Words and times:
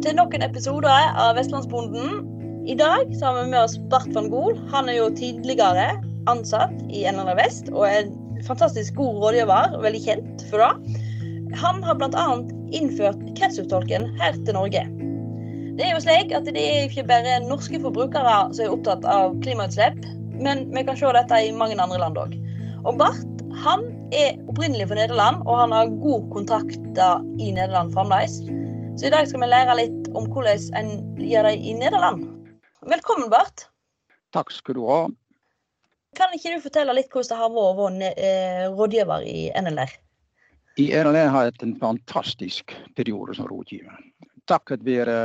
til 0.00 0.14
nok 0.16 0.32
en 0.32 0.44
episode 0.46 0.88
av 0.88 1.34
Vestlandsbonden. 1.36 2.22
I 2.68 2.76
dag 2.78 3.10
så 3.18 3.26
har 3.26 3.34
vi 3.36 3.50
med 3.52 3.58
oss 3.60 3.74
Bart 3.92 4.08
van 4.14 4.30
Gool. 4.32 4.54
Han 4.72 4.88
er 4.88 4.96
jo 4.96 5.08
tidligere 5.12 5.90
ansatt 6.30 6.72
i 6.88 7.02
NLR 7.04 7.36
Vest 7.36 7.68
og 7.74 7.84
er 7.84 8.06
en 8.06 8.40
fantastisk 8.46 8.96
god 8.96 9.18
rådgiver, 9.20 9.74
veldig 9.84 10.00
kjent 10.06 10.44
for 10.48 10.64
det. 10.64 11.02
Han 11.60 11.82
har 11.84 11.98
bl.a. 12.00 12.24
innført 12.76 13.20
kretsløpstolken 13.36 14.08
her 14.22 14.38
til 14.38 14.56
Norge. 14.56 14.86
Det 15.76 15.84
er 15.84 15.92
jo 15.92 16.00
slik 16.04 16.32
at 16.36 16.48
det 16.48 16.62
er 16.62 16.86
ikke 16.86 17.04
bare 17.10 17.36
norske 17.44 17.80
forbrukere 17.82 18.38
som 18.54 18.64
er 18.64 18.72
opptatt 18.72 19.04
av 19.04 19.36
klimautslipp, 19.44 20.00
men 20.40 20.70
vi 20.72 20.86
kan 20.88 20.96
se 20.96 21.12
dette 21.16 21.42
i 21.44 21.52
mange 21.56 21.76
andre 21.76 22.00
land 22.00 22.20
òg. 22.20 22.38
Og 22.86 22.96
Bart 23.00 23.44
han 23.66 23.84
er 24.16 24.38
opprinnelig 24.48 24.88
fra 24.88 25.02
Nederland, 25.02 25.44
og 25.44 25.60
han 25.60 25.76
har 25.76 25.92
god 26.00 26.24
kontakter 26.32 27.20
i 27.36 27.52
Nederland 27.52 27.92
fremdeles. 27.92 28.40
Så 28.96 29.06
i 29.06 29.10
dag 29.10 29.28
skal 29.28 29.40
vi 29.40 29.48
lære 29.48 29.74
litt 29.78 30.08
om 30.18 30.26
hvordan 30.32 30.64
en 30.76 30.88
gjør 31.22 31.46
det 31.48 31.56
i 31.56 31.74
Nederland. 31.78 32.24
Velkommen, 32.90 33.30
Bart. 33.32 33.68
Takk 34.34 34.50
skal 34.52 34.76
du 34.76 34.82
ha. 34.88 35.00
Kan 36.18 36.34
ikke 36.36 36.56
du 36.56 36.64
fortelle 36.64 36.94
litt 36.98 37.12
hvordan 37.12 37.30
det 37.30 37.38
har 37.40 37.52
vært 37.54 37.70
å 37.70 37.76
være 37.78 38.10
eh, 38.16 38.64
rådgiver 38.74 39.26
i 39.30 39.38
NLR? 39.62 39.94
I 40.82 40.90
NLR 40.96 41.30
har 41.30 41.46
jeg 41.46 41.54
hatt 41.54 41.64
en 41.66 41.78
fantastisk 41.80 42.74
periode 42.98 43.38
som 43.38 43.48
rådgiver. 43.50 43.96
Takket 44.50 44.84
være 44.86 45.16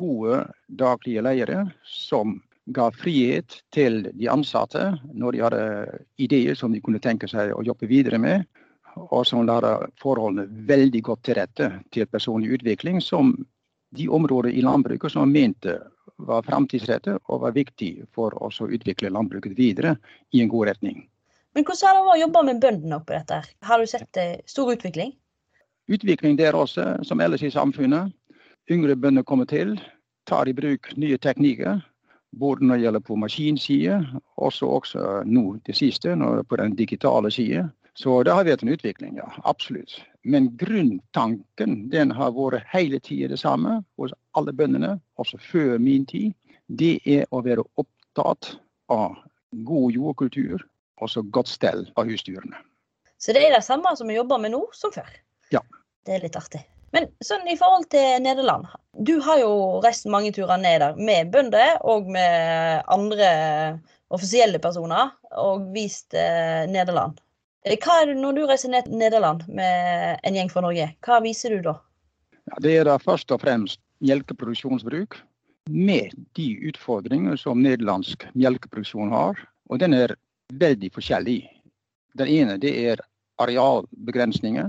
gode 0.00 0.42
daglige 0.80 1.24
ledere 1.24 1.62
som 1.84 2.38
ga 2.72 2.88
frihet 2.96 3.60
til 3.74 4.06
de 4.16 4.28
ansatte 4.32 4.94
når 5.12 5.36
de 5.36 5.42
hadde 5.44 5.64
ideer 6.24 6.56
som 6.56 6.72
de 6.72 6.80
kunne 6.84 7.02
tenke 7.02 7.28
seg 7.28 7.52
å 7.52 7.64
jobbe 7.66 7.90
videre 7.90 8.20
med, 8.22 8.46
og 8.96 9.26
som 9.26 9.46
lærer 9.46 9.88
forholdene 10.00 10.46
veldig 10.68 11.02
godt 11.02 11.24
til 11.26 11.38
rette 11.38 11.70
til 11.92 12.06
personlig 12.06 12.58
utvikling, 12.58 13.00
som 13.02 13.34
de 13.94 14.08
områder 14.08 14.50
i 14.54 14.62
landbruket 14.62 15.12
som 15.12 15.30
mente 15.30 15.78
var 16.16 16.42
framtidsrettet 16.46 17.18
og 17.30 17.42
var 17.42 17.54
viktig 17.54 18.04
for 18.14 18.34
oss 18.42 18.60
å 18.62 18.68
utvikle 18.70 19.10
landbruket 19.10 19.56
videre 19.58 19.96
i 20.32 20.42
en 20.42 20.50
god 20.50 20.70
retning. 20.72 21.04
Men 21.54 21.64
Hvordan 21.64 21.86
har 21.86 21.94
det 21.94 22.04
vært 22.06 22.16
å 22.16 22.22
jobbe 22.22 22.42
med 22.48 22.60
bøndene 22.62 22.98
oppi 22.98 23.14
dette? 23.14 23.40
Har 23.62 23.78
du 23.78 23.86
sett 23.86 24.18
stor 24.50 24.72
utvikling? 24.74 25.14
Utvikling 25.86 26.38
der 26.38 26.56
også, 26.56 27.04
som 27.04 27.20
ellers 27.20 27.42
i 27.42 27.52
samfunnet. 27.52 28.10
Yngre 28.70 28.96
bønder 28.96 29.22
kommer 29.22 29.46
til, 29.46 29.76
tar 30.26 30.48
i 30.48 30.54
bruk 30.56 30.90
nye 30.96 31.18
teknikker. 31.18 31.82
Både 32.34 32.66
når 32.66 32.80
det 32.80 32.86
gjelder 32.86 33.04
på 33.06 33.16
maskinside, 33.20 33.98
og 34.36 34.56
også 34.66 35.20
nå 35.26 35.44
det 35.66 35.76
siste 35.78 36.16
på 36.48 36.58
den 36.58 36.74
digitale 36.74 37.30
side. 37.30 37.68
Så 37.94 38.22
det 38.26 38.34
har 38.34 38.46
vært 38.46 38.64
en 38.64 38.72
utvikling, 38.74 39.18
ja. 39.20 39.28
Absolutt. 39.46 40.00
Men 40.26 40.48
grunntanken 40.58 41.76
den 41.92 42.10
har 42.16 42.34
vært 42.34 42.66
hele 42.72 42.98
tida 42.98 43.30
det 43.30 43.38
samme 43.42 43.78
hos 44.00 44.14
alle 44.34 44.54
bøndene, 44.56 44.96
også 45.20 45.38
før 45.38 45.78
min 45.78 46.06
tid. 46.10 46.34
Det 46.66 46.98
er 47.06 47.28
å 47.30 47.42
være 47.44 47.66
opptatt 47.78 48.56
av 48.90 49.14
god 49.68 49.94
jordkultur 49.94 50.64
og 51.02 51.10
så 51.10 51.22
godt 51.34 51.50
stell 51.50 51.84
av 52.00 52.10
husdyrene. 52.10 52.58
Så 53.18 53.34
det 53.34 53.44
er 53.46 53.54
det 53.54 53.64
samme 53.64 53.94
som 53.96 54.10
vi 54.10 54.18
jobber 54.18 54.40
med 54.42 54.54
nå, 54.56 54.64
som 54.76 54.92
før? 54.94 55.10
Ja. 55.54 55.62
Det 56.04 56.16
er 56.16 56.24
litt 56.26 56.38
artig. 56.38 56.64
Men 56.94 57.08
sånn 57.26 57.46
i 57.50 57.56
forhold 57.58 57.88
til 57.90 58.22
Nederland. 58.22 58.68
Du 59.06 59.16
har 59.24 59.40
jo 59.40 59.80
reist 59.82 60.06
mange 60.10 60.30
turer 60.34 60.60
ned 60.62 60.82
der 60.82 60.98
med 60.98 61.32
bønder 61.34 61.80
og 61.82 62.06
med 62.10 62.84
andre 62.92 63.30
offisielle 64.14 64.60
personer 64.62 65.10
og 65.42 65.64
vist 65.74 66.14
eh, 66.14 66.66
Nederland. 66.70 67.18
Eh, 67.64 67.78
hva 67.80 68.02
er 68.02 68.10
det 68.12 68.18
når 68.20 68.36
du 68.36 68.42
reiser 68.48 68.72
ned 68.72 68.88
til 68.88 68.98
Nederland 69.00 69.46
med 69.48 70.20
en 70.20 70.36
gjeng 70.36 70.50
fra 70.52 70.62
Norge, 70.64 70.90
hva 71.04 71.20
viser 71.24 71.56
du 71.56 71.64
da? 71.70 71.78
Ja, 72.50 72.60
det 72.60 72.74
er 72.76 72.88
da 72.90 72.98
først 73.00 73.32
og 73.32 73.40
fremst 73.40 73.80
melkeproduksjonsbruk 74.04 75.16
med 75.72 76.12
de 76.36 76.48
utfordringer 76.68 77.38
som 77.40 77.62
nederlandsk 77.64 78.26
melkeproduksjon 78.36 79.14
har. 79.14 79.40
Og 79.72 79.80
den 79.80 79.96
er 79.96 80.12
veldig 80.52 80.90
forskjellig. 80.92 81.40
Den 82.20 82.28
ene 82.28 82.58
det 82.60 82.74
er 82.84 83.00
arealbegrensninger. 83.40 84.68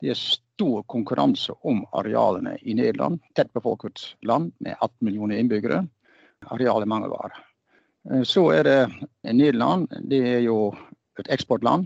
Det 0.00 0.14
er 0.14 0.16
stor 0.16 0.80
konkurranse 0.88 1.52
om 1.60 1.84
arealene 1.92 2.56
i 2.64 2.72
Nederland. 2.72 3.20
Tett 3.36 3.52
befolket 3.52 4.14
land 4.24 4.54
med 4.64 4.78
18 4.80 4.96
millioner 5.04 5.36
innbyggere. 5.36 5.84
Arealet 6.48 6.88
mangelvare. 6.88 7.36
Eh, 8.08 8.24
så 8.24 8.48
er 8.56 8.64
det 8.64 8.80
Nederland. 9.28 9.92
Det 10.08 10.24
er 10.38 10.44
jo 10.48 10.70
et 11.20 11.28
eksportland. 11.28 11.84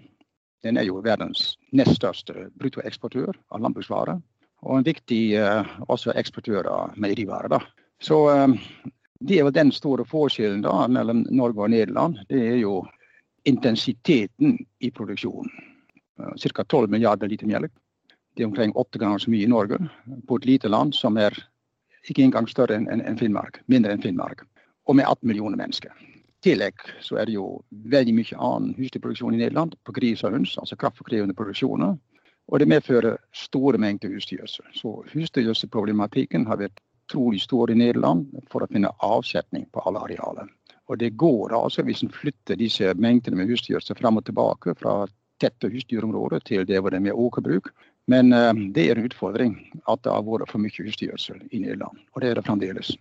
Den 0.64 0.78
er 0.80 0.86
jo 0.88 1.02
verdens 1.04 1.58
nest 1.76 1.98
største 1.98 2.48
bruttoeksportør 2.60 3.36
av 3.52 3.60
landbruksvarer. 3.60 4.20
Og 4.64 4.78
en 4.78 4.86
viktig 4.86 5.36
uh, 5.36 5.68
også 5.92 6.14
eksportør 6.16 6.68
av 6.72 6.94
meierivarer. 6.96 7.60
Så 8.00 8.20
uh, 8.32 8.54
det 9.20 9.38
er 9.38 9.44
vel 9.44 9.56
den 9.56 9.72
store 9.76 10.06
forskjellen 10.08 10.64
da, 10.64 10.86
mellom 10.88 11.26
Norge 11.28 11.66
og 11.66 11.72
Nederland. 11.74 12.22
Det 12.32 12.40
er 12.40 12.56
jo 12.62 12.78
intensiteten 13.44 14.56
i 14.80 14.90
produksjonen. 14.90 15.52
Uh, 16.20 16.32
Ca. 16.40 16.64
12 16.64 16.88
milliarder 16.96 17.28
liter 17.28 17.50
melk. 17.50 17.72
Det 18.34 18.42
er 18.42 18.48
omkring 18.48 18.72
åtte 18.74 18.98
ganger 18.98 19.20
så 19.20 19.30
mye 19.30 19.44
i 19.44 19.52
Norge. 19.52 19.78
På 20.28 20.40
et 20.40 20.48
lite 20.48 20.72
land 20.72 20.96
som 20.96 21.20
er 21.20 21.36
ikke 22.08 22.24
engang 22.24 22.48
større 22.48 22.80
enn 22.80 22.88
en 23.04 23.20
Finnmark. 23.20 23.60
Mindre 23.68 23.92
enn 23.92 24.02
Finnmark. 24.02 24.46
Og 24.88 24.96
med 24.96 25.04
18 25.04 25.28
millioner 25.28 25.60
mennesker 25.60 25.92
tillegg 26.44 26.82
så 27.02 27.18
er 27.20 27.28
det 27.28 27.36
jo 27.36 27.46
veldig 27.90 28.14
mye 28.16 28.38
annen 28.38 28.74
husdyrproduksjon 28.78 29.36
i 29.36 29.40
Nederland 29.42 29.76
på 29.84 29.94
gris 29.96 30.24
og 30.24 30.36
høns, 30.36 30.56
altså 30.60 30.78
kraftkrevende 30.80 31.36
produksjoner. 31.36 31.96
Og 32.52 32.60
det 32.60 32.68
medfører 32.68 33.16
store 33.32 33.80
mengder 33.80 34.12
husdyrgjødsel. 34.12 34.66
Så 34.76 34.98
husdyrgjødselproblematikken 35.14 36.44
har 36.46 36.60
vært 36.60 36.82
utrolig 37.04 37.40
stor 37.40 37.72
i 37.72 37.78
Nederland 37.78 38.28
for 38.52 38.64
å 38.64 38.68
finne 38.70 38.92
avsetning 39.04 39.64
på 39.72 39.84
alle 39.88 40.02
arealer. 40.04 40.50
Og 40.92 41.00
det 41.00 41.14
går 41.20 41.54
altså 41.56 41.84
hvis 41.84 42.02
en 42.04 42.12
flytter 42.12 42.60
disse 42.60 42.92
mengdene 43.00 43.40
med 43.40 43.48
husdyrgjødsel 43.48 43.96
fram 43.96 44.20
og 44.20 44.26
tilbake 44.28 44.76
fra 44.80 45.04
tette 45.40 45.70
husdyrområder 45.72 46.44
til 46.44 46.68
det 46.68 46.80
hvor 46.80 46.92
det 46.92 47.00
er 47.00 47.08
mer 47.08 47.20
åkerbruk. 47.20 47.72
Men 48.12 48.32
uh, 48.36 48.52
det 48.52 48.90
er 48.90 49.00
en 49.00 49.08
utfordring 49.08 49.56
at 49.88 50.04
det 50.04 50.12
har 50.12 50.24
vært 50.26 50.52
for 50.52 50.60
mye 50.60 50.84
husdyrgjødsel 50.88 51.40
i 51.50 51.64
Nederland. 51.64 52.04
Og 52.12 52.20
det 52.20 52.30
er 52.30 52.40
det 52.40 52.46
fremdeles. 52.46 52.92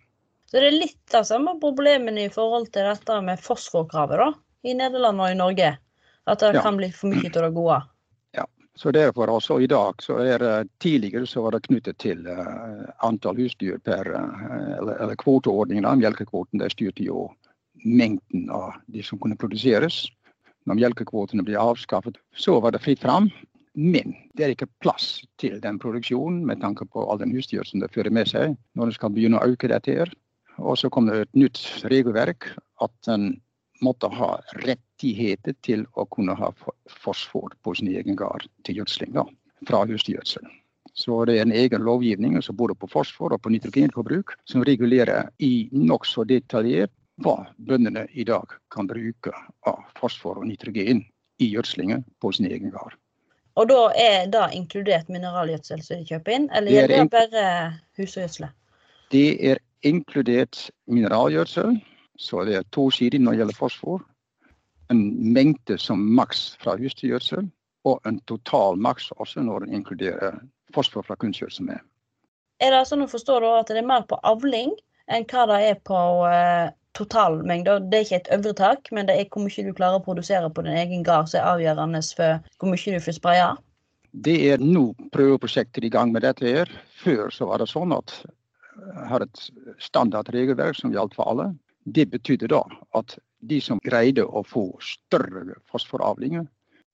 Så 0.53 0.61
det 0.61 0.67
er 0.69 0.75
litt 0.75 1.15
av 1.17 1.23
samme 1.25 1.55
problemene 1.57 2.27
i 2.27 2.29
forhold 2.29 2.67
til 2.75 2.85
dette 2.85 3.15
med 3.25 3.39
fosforkravet 3.41 4.19
da, 4.21 4.27
i 4.69 4.75
Nederland 4.77 5.23
og 5.25 5.31
i 5.33 5.37
Norge. 5.39 5.69
At 6.29 6.43
det 6.43 6.51
ja. 6.53 6.61
kan 6.61 6.77
bli 6.77 6.91
for 6.93 7.09
mye 7.09 7.31
av 7.31 7.39
det 7.41 7.49
gode. 7.55 7.79
Ja, 8.37 8.45
så 8.77 8.93
derfor 8.93 9.31
også 9.33 9.57
i 9.65 9.69
dag 9.71 9.97
så 10.05 10.19
er 10.21 10.45
det 10.45 10.51
Tidligere 10.77 11.25
så 11.25 11.41
var 11.47 11.57
det 11.57 11.63
knyttet 11.65 11.97
til 12.05 12.21
uh, 12.29 12.85
antall 13.01 13.41
husdyr 13.41 13.81
per 13.81 14.13
uh, 14.13 14.45
eller, 14.77 14.93
eller 15.01 15.17
kvoteordningen. 15.25 15.89
Melkekvoten 16.05 16.61
der 16.61 16.69
styrte 16.69 17.01
jo 17.01 17.31
mengden 17.81 18.45
av 18.53 18.77
de 18.93 19.01
som 19.01 19.17
kunne 19.17 19.39
produseres. 19.41 20.03
Når 20.69 20.83
melkekvotene 20.83 21.49
ble 21.49 21.57
avskaffet, 21.57 22.21
så 22.37 22.59
var 22.61 22.77
det 22.77 22.85
fritt 22.85 23.01
fram. 23.01 23.31
Men 23.73 24.13
det 24.37 24.45
er 24.45 24.53
ikke 24.53 24.69
plass 24.85 25.23
til 25.41 25.57
den 25.65 25.81
produksjonen 25.81 26.43
med 26.45 26.61
tanke 26.61 26.85
på 26.85 27.09
all 27.09 27.17
den 27.17 27.33
husdyr 27.33 27.65
som 27.65 27.81
det 27.81 27.89
fører 27.89 28.13
med 28.13 28.29
seg 28.29 28.53
når 28.77 28.91
en 28.91 29.01
skal 29.01 29.17
begynne 29.17 29.41
å 29.41 29.49
øke 29.49 29.73
dette. 29.73 29.97
her. 29.97 30.13
Og 30.57 30.77
så 30.77 30.89
kom 30.93 31.09
det 31.09 31.21
et 31.21 31.39
nytt 31.39 31.59
regelverk 31.91 32.51
at 32.83 33.11
en 33.11 33.31
måtte 33.83 34.07
ha 34.13 34.35
rettigheter 34.63 35.55
til 35.65 35.85
å 35.99 36.05
kunne 36.13 36.35
ha 36.39 36.51
fosfor 37.03 37.55
på 37.63 37.75
sin 37.75 37.91
egen 37.91 38.17
gard 38.19 38.45
til 38.65 38.81
gjødsling 38.81 39.15
da, 39.17 39.25
fra 39.67 39.83
husdyrgjødsel. 39.89 40.45
Så 40.93 41.23
det 41.25 41.39
er 41.39 41.47
en 41.47 41.55
egen 41.57 41.81
lovgivning 41.81 42.37
som 42.45 42.55
både 42.55 42.75
på 42.77 42.87
fosfor 42.91 43.33
og 43.33 43.41
på 43.41 43.51
nitrogenforbruk 43.53 44.35
som 44.49 44.63
regulerer 44.63 45.31
i 45.41 45.69
nokså 45.73 46.25
detaljert 46.29 46.93
hva 47.23 47.47
bøndene 47.57 48.05
i 48.13 48.25
dag 48.25 48.53
kan 48.73 48.87
bruke 48.89 49.33
av 49.69 49.81
fosfor 49.97 50.41
og 50.41 50.47
nitrogen 50.49 51.03
i 51.41 51.49
gjødslingen 51.49 52.05
på 52.21 52.31
sin 52.33 52.49
egen 52.49 52.73
gard. 52.73 52.93
Og 53.57 53.69
da 53.69 53.81
er 53.97 54.29
det 54.33 54.47
inkludert 54.57 55.09
mineralgjødsel 55.13 55.81
som 55.85 56.01
de 56.01 56.09
kjøper 56.09 56.37
inn, 56.37 56.47
eller 56.57 56.73
gjelder 56.73 57.03
det 57.03 57.11
bare 57.13 57.45
husgjødsel? 57.99 58.47
Det 59.13 59.27
er 59.51 59.61
inkludert 59.83 60.69
mineralgjødsel. 60.87 61.77
Så 62.17 62.43
det 62.45 62.55
er 62.55 62.69
to 62.71 62.89
sider 62.93 63.19
når 63.19 63.31
det 63.31 63.43
gjelder 63.43 63.57
fosfor. 63.57 64.03
En 64.91 65.01
mengde 65.33 65.77
som 65.77 65.99
maks 65.99 66.53
fra 66.61 66.75
husdyrgjødsel, 66.77 67.47
og 67.89 68.01
en 68.07 68.19
total 68.29 68.77
maks 68.77 69.11
også 69.11 69.41
når 69.43 69.65
en 69.65 69.73
inkluderer 69.79 70.37
fosfor 70.75 71.01
fra 71.07 71.15
kunstgjødsel 71.19 71.67
med. 71.67 71.81
Er 72.63 72.71
det 72.71 72.85
sånn 72.87 73.03
å 73.03 73.09
forstå 73.11 73.39
at 73.57 73.71
det 73.71 73.81
er 73.81 73.87
mer 73.87 74.05
på 74.07 74.19
avling 74.23 74.71
enn 75.11 75.25
hva 75.27 75.47
det 75.49 75.59
er 75.67 75.79
på 75.83 75.99
uh, 76.23 76.71
totalmengde? 76.95 77.79
Det 77.91 77.99
er 77.99 78.07
ikke 78.07 78.21
et 78.21 78.31
øvre 78.37 78.53
tak, 78.59 78.91
men 78.91 79.09
det 79.09 79.17
er 79.17 79.27
hvor 79.27 79.43
mye 79.43 79.65
du 79.67 79.73
klarer 79.75 79.99
å 79.99 80.05
produsere 80.05 80.51
på 80.53 80.63
din 80.65 80.77
egen 80.79 81.03
gard 81.03 81.31
som 81.31 81.41
er 81.41 81.49
avgjørende 81.55 82.03
for 82.15 82.39
hvor 82.59 82.71
mye 82.71 82.95
du 82.95 83.03
får 83.03 83.17
spraya? 83.19 83.49
Det 84.13 84.37
er 84.53 84.61
nå 84.61 84.91
prøveprosjekter 85.11 85.83
i 85.83 85.91
gang 85.91 86.13
med 86.13 86.21
dette. 86.21 86.45
her. 86.45 86.69
Før 87.01 87.33
så 87.33 87.49
var 87.49 87.59
det 87.59 87.71
sånn 87.71 87.91
at 87.95 88.13
har 89.09 89.25
et 89.25 89.45
standard 89.81 90.29
regelverk 90.33 90.77
som 90.79 90.93
gjaldt 90.93 91.15
for 91.17 91.29
alle. 91.29 91.51
Det 91.85 92.07
betydde 92.11 92.49
da 92.51 92.63
at 92.97 93.17
de 93.43 93.59
som 93.61 93.81
greide 93.83 94.23
å 94.23 94.43
få 94.47 94.69
større 94.83 95.57
fosforavlinger 95.71 96.45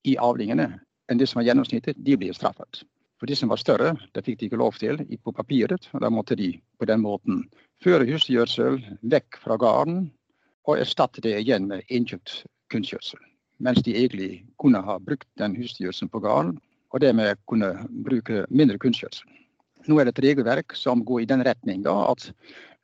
i 0.10 0.16
avlingene 0.18 0.72
enn 1.10 1.20
det 1.20 1.28
som 1.30 1.40
var 1.40 1.50
gjennomsnittet, 1.50 1.98
de 1.98 2.18
ble 2.18 2.34
straffet. 2.34 2.84
For 3.20 3.28
de 3.28 3.36
som 3.36 3.52
var 3.52 3.60
større, 3.60 3.96
det 4.16 4.24
fikk 4.24 4.40
de 4.40 4.48
ikke 4.48 4.62
lov 4.62 4.78
til 4.80 5.02
på 5.24 5.34
papiret. 5.36 5.90
og 5.94 6.02
Da 6.02 6.10
måtte 6.10 6.38
de 6.40 6.54
på 6.80 6.88
den 6.88 7.02
måten 7.04 7.44
føre 7.84 8.08
husdyrgjødsel 8.08 8.80
vekk 9.02 9.42
fra 9.44 9.58
gården 9.60 10.08
og 10.70 10.80
erstatte 10.80 11.22
det 11.22 11.36
igjen 11.42 11.68
med 11.68 11.84
innkjøpt 11.90 12.46
kunstgjødsel. 12.72 13.20
Mens 13.60 13.84
de 13.84 13.96
egentlig 13.98 14.46
kunne 14.62 14.80
ha 14.82 14.98
brukt 15.00 15.28
den 15.38 15.58
husdyrgjødselen 15.58 16.12
på 16.14 16.22
gården, 16.24 16.60
og 16.94 17.02
dermed 17.02 17.38
kunne 17.48 17.74
bruke 18.06 18.46
mindre 18.50 18.80
kunstgjødsel. 18.80 19.28
Nå 19.90 19.98
er 19.98 20.06
det 20.06 20.18
et 20.20 20.26
regelverk 20.28 20.76
som 20.78 21.02
går 21.06 21.24
i 21.24 21.30
den 21.30 21.42
retninga 21.46 21.94
at 22.12 22.28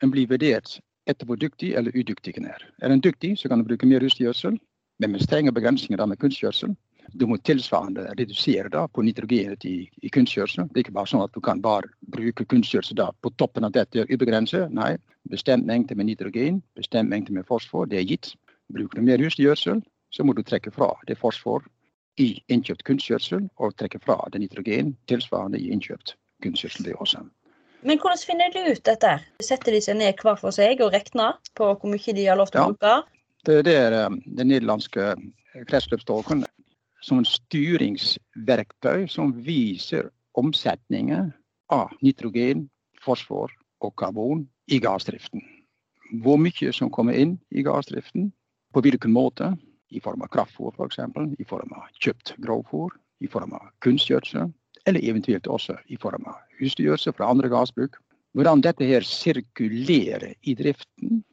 en 0.02 0.12
blir 0.14 0.26
vurdert 0.32 0.80
etter 1.06 1.28
hvor 1.30 1.38
dyktig 1.38 1.76
eller 1.78 1.94
udyktig 1.94 2.34
en 2.40 2.48
er. 2.50 2.64
Er 2.82 2.90
en 2.90 3.04
dyktig, 3.04 3.36
så 3.38 3.52
kan 3.52 3.62
en 3.62 3.68
bruke 3.68 3.86
mer 3.86 4.02
husdyrgjødsel, 4.02 4.58
men 5.00 5.14
med 5.14 5.22
strenge 5.22 5.54
begrensninger 5.54 6.02
da 6.02 6.08
med 6.10 6.18
kunstgjødsel. 6.18 6.74
Du 7.14 7.28
må 7.30 7.38
tilsvarende 7.38 8.08
redusere 8.18 8.72
da 8.74 8.88
på 8.90 9.04
nitrogenet 9.06 9.68
i, 9.70 9.76
i 10.02 10.10
kunstgjødsel. 10.10 10.66
Det 10.72 10.82
er 10.82 10.86
ikke 10.88 10.96
bare 10.98 11.12
sånn 11.12 11.22
at 11.28 11.36
du 11.38 11.44
kan 11.46 11.62
bare 11.62 11.92
bruke 12.16 12.48
kunstgjødsel 12.50 13.04
på 13.22 13.34
toppen 13.38 13.70
av 13.70 13.78
dette 13.78 14.08
ubegrenset. 14.10 14.74
Nei, 14.74 14.96
bestemt 15.30 15.70
mengde 15.70 15.94
med 15.94 16.10
nitrogen, 16.10 16.64
bestemt 16.74 17.14
mengde 17.14 17.38
med 17.38 17.46
fosfor, 17.46 17.86
det 17.86 18.02
er 18.02 18.10
gitt. 18.10 18.34
Bruker 18.74 18.98
du 18.98 19.06
mer 19.06 19.22
husdyrgjødsel, 19.22 19.86
så 20.10 20.26
må 20.26 20.34
du 20.34 20.42
trekke 20.42 20.74
fra 20.74 20.90
det 21.06 21.22
fosfor 21.22 21.70
i 22.18 22.32
innkjøpt 22.50 22.88
kunstgjødsel, 22.90 23.46
og 23.62 23.78
trekke 23.78 24.02
fra 24.02 24.24
det 24.34 24.42
nitrogen 24.42 24.96
tilsvarende 25.12 25.62
i 25.62 25.70
innkjøpt 25.76 26.18
det 26.54 26.96
også. 26.96 27.24
Men 27.86 28.00
hvordan 28.02 28.22
finner 28.26 28.54
de 28.54 28.72
ut 28.72 28.84
dette? 28.86 29.12
Setter 29.44 29.76
de 29.76 29.82
seg 29.82 29.98
ned 30.00 30.22
hver 30.22 30.38
for 30.42 30.56
seg 30.56 30.82
og 30.82 30.94
regner 30.94 31.38
på 31.58 31.72
hvor 31.74 31.92
mye 31.92 32.16
de 32.18 32.26
har 32.26 32.38
lov 32.40 32.50
til 32.54 32.62
å 32.62 32.72
bruke? 32.74 32.96
Det, 33.46 33.60
det 33.66 33.76
er 33.78 33.92
det 33.94 34.06
den 34.40 34.50
nederlandske 34.50 35.14
kretsløpsdagen 35.70 36.46
som 37.06 37.22
en 37.22 37.28
styringsverktøy 37.30 39.06
som 39.12 39.36
viser 39.46 40.10
omsetningen 40.34 41.30
av 41.70 41.94
nitrogen, 42.02 42.66
fosfor 43.02 43.54
og 43.86 43.94
karbon 44.02 44.48
i 44.66 44.80
gassdriften. 44.82 45.44
Hvor 46.24 46.42
mye 46.42 46.74
som 46.74 46.90
kommer 46.94 47.14
inn 47.18 47.38
i 47.54 47.62
gassdriften, 47.66 48.32
på 48.76 48.84
hvilken 48.84 49.14
måte. 49.16 49.54
I 49.94 50.02
form 50.04 50.26
av 50.26 50.32
kraftfôr 50.34 50.74
f.eks., 50.74 50.98
i 51.40 51.46
form 51.48 51.72
av 51.78 51.86
kjøpt 52.02 52.34
grovfôr, 52.44 52.90
i 53.24 53.30
form 53.32 53.54
av 53.56 53.70
kunstgjødsel, 53.86 54.50
eller 54.86 55.04
eventuelt 55.04 55.48
også 55.48 55.78
i 55.88 55.98
form 55.98 56.28
av 56.30 56.42
husdyrgjødsel 56.60 57.16
fra 57.18 57.30
andre 57.32 57.50
gassbruk. 57.50 57.98
Hvordan 58.36 58.62
dette 58.66 58.86
her 58.86 59.06
sirkulerer 59.08 60.34
i 60.44 60.56
driften, 60.56 61.24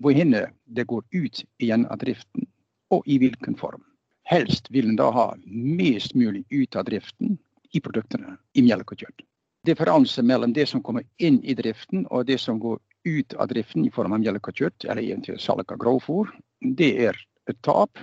hvor 0.00 0.16
henne 0.16 0.48
det 0.66 0.86
går 0.90 1.04
ut 1.14 1.44
igjen 1.62 1.86
av 1.86 2.00
driften, 2.02 2.48
og 2.90 3.06
i 3.06 3.20
hvilken 3.22 3.54
form. 3.56 3.82
Helst 4.26 4.70
vil 4.70 4.90
en 4.90 4.98
da 4.98 5.10
ha 5.14 5.26
mest 5.46 6.14
mulig 6.14 6.44
ut 6.50 6.76
av 6.76 6.88
driften 6.88 7.36
i 7.74 7.80
produktene 7.82 8.36
i 8.58 8.64
melk 8.66 8.92
og 8.94 9.04
kjøtt. 9.04 9.24
Differanse 9.66 10.22
mellom 10.24 10.54
det 10.56 10.66
som 10.70 10.82
kommer 10.82 11.04
inn 11.22 11.38
i 11.44 11.54
driften 11.54 12.06
og 12.10 12.26
det 12.26 12.40
som 12.40 12.58
går 12.58 12.80
ut 13.06 13.34
av 13.34 13.50
driften 13.52 13.84
i 13.86 13.92
form 13.94 14.16
av 14.16 14.22
melk 14.24 14.50
og 14.50 14.56
kjøtt, 14.56 14.86
eller 14.86 15.04
eventuelt 15.04 15.42
salg 15.44 15.70
av 15.72 15.80
grovfôr, 15.80 16.30
det 16.76 16.90
er 17.08 17.18
et 17.48 17.60
tap. 17.66 17.98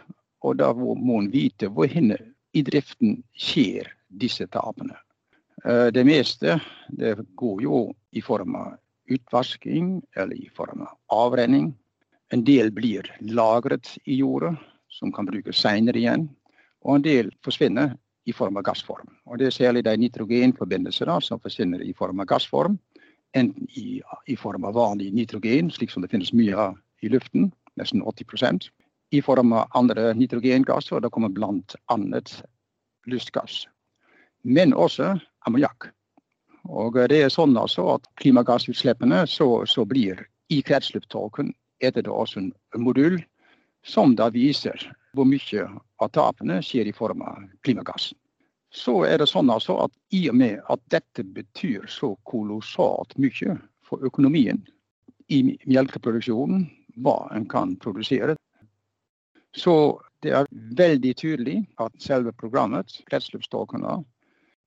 Og 0.46 0.60
da 0.60 0.70
må 0.78 1.18
en 1.18 1.32
vite 1.34 1.68
hvor 1.74 1.90
henne 1.90 2.16
i 2.56 2.62
driften 2.64 3.18
skjer 3.36 3.90
disse 4.08 4.48
tapene. 4.48 4.98
Eh, 5.66 5.88
det 5.94 6.06
meste 6.06 6.60
det 6.90 7.18
går 7.36 7.62
jo 7.64 7.82
i 8.12 8.22
form 8.22 8.56
av 8.56 8.78
utvasking 9.08 10.02
eller 10.16 10.36
i 10.36 10.50
form 10.56 10.82
av 10.82 10.98
avrenning. 11.08 11.74
En 12.32 12.44
del 12.44 12.72
blir 12.72 13.08
lagret 13.20 13.98
i 14.06 14.20
jorda 14.20 14.56
som 14.90 15.12
kan 15.12 15.26
brukes 15.26 15.62
senere 15.62 16.00
igjen. 16.00 16.28
Og 16.84 16.98
en 16.98 17.06
del 17.06 17.32
forsvinner 17.44 17.96
i 18.28 18.34
form 18.36 18.58
av 18.60 18.66
gassform. 18.68 19.08
Og 19.26 19.40
Det 19.40 19.48
er 19.48 19.56
særlig 19.56 19.84
de 19.86 19.96
nitrogenforbindelsene 19.98 21.22
som 21.22 21.40
forsvinner 21.40 21.82
i 21.82 21.94
form 21.94 22.20
av 22.20 22.28
gassform. 22.28 22.78
Enten 23.36 23.68
i, 23.76 24.02
i, 24.28 24.36
form 24.36 24.66
av 24.66 24.74
vanlig 24.74 25.14
nitrogen, 25.14 25.72
slik 25.72 25.92
som 25.92 26.02
det 26.02 26.12
finnes 26.12 26.34
mye 26.34 26.56
av 26.56 26.78
i 27.04 27.10
luften, 27.10 27.52
nesten 27.78 28.02
80% 28.02 28.70
I 29.12 29.22
form 29.22 29.54
av 29.54 29.70
andre 29.76 30.14
nitrogengasser, 30.14 30.98
og 30.98 31.04
det 31.04 31.12
kommer 31.12 31.30
bl.a. 31.30 32.22
lystgass. 33.08 33.68
Men 34.48 34.74
også 34.74 35.12
ammoniakk. 35.48 35.90
Og 36.68 36.96
det 37.12 37.20
er 37.24 37.32
sånn 37.32 37.56
altså 37.60 37.86
at 37.98 38.08
klimagassutslippene 38.22 39.26
så, 39.28 39.66
så 39.68 39.84
blir 39.88 40.24
i 40.52 40.62
kretsløpståken 40.64 41.52
etter 41.84 42.06
det 42.06 42.12
også 42.12 42.42
en 42.42 42.54
modul 42.80 43.20
som 43.88 44.16
da 44.20 44.30
viser 44.34 44.80
hvor 45.16 45.28
mye 45.28 45.68
av 46.04 46.12
tapene 46.16 46.62
skjer 46.64 46.90
i 46.90 46.96
form 46.96 47.24
av 47.28 47.44
klimagass. 47.68 48.12
Så 48.72 49.04
er 49.08 49.22
det 49.22 49.30
sånn 49.32 49.52
altså 49.52 49.78
at 49.86 49.94
i 50.16 50.26
og 50.32 50.36
med 50.40 50.60
at 50.72 50.82
dette 50.92 51.24
betyr 51.24 51.88
så 51.92 52.14
kolossalt 52.28 53.16
mye 53.20 53.56
for 53.88 54.04
økonomien 54.04 54.60
i 55.32 55.42
melkeproduksjonen, 55.68 56.68
hva 57.04 57.20
en 57.36 57.48
kan 57.48 57.76
produsere, 57.80 58.36
så 59.56 59.74
det 60.24 60.34
er 60.34 60.50
veldig 60.78 61.14
tydelig 61.18 61.58
at 61.82 61.94
selve 62.02 62.34
programmet, 62.36 62.92
kretsløpståkene, 63.10 64.00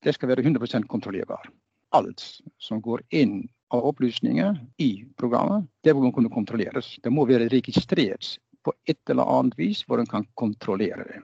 det 0.04 0.14
skal 0.16 0.32
være 0.32 0.44
100% 0.44 0.88
kontrollerbar. 0.88 1.48
Alt 1.96 2.22
som 2.62 2.80
går 2.82 3.02
inn 3.10 3.42
av 3.74 3.84
opplysninger 3.90 4.56
i 4.82 4.90
programmet, 5.18 5.66
det 5.84 5.94
må 5.94 6.12
kunne 6.14 6.32
kontrolleres. 6.32 6.96
Det 7.02 7.12
må 7.12 7.26
være 7.28 7.50
registrert 7.52 8.36
på 8.64 8.74
et 8.88 9.10
eller 9.10 9.28
annet 9.30 9.58
vis 9.58 9.84
hvor 9.86 10.00
en 10.00 10.08
kan 10.08 10.26
kontrollere 10.38 11.06
det. 11.08 11.20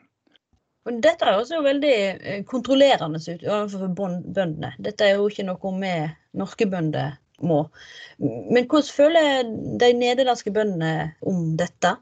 Dette 1.03 1.27
er 1.27 1.35
også 1.35 1.61
veldig 1.65 1.95
eh, 2.15 2.43
kontrollerende 2.47 3.19
overfor 3.43 3.89
bøndene. 3.91 4.71
Dette 4.79 5.07
er 5.07 5.17
jo 5.17 5.27
ikke 5.27 5.47
noe 5.49 5.73
vi 5.81 5.95
norske 6.39 6.69
bønder 6.71 7.17
må. 7.43 7.65
Men 8.19 8.69
hvordan 8.71 8.93
føler 8.95 9.51
de 9.81 9.91
nederlandske 9.99 10.53
bøndene 10.55 11.11
om 11.27 11.57
dette? 11.59 11.97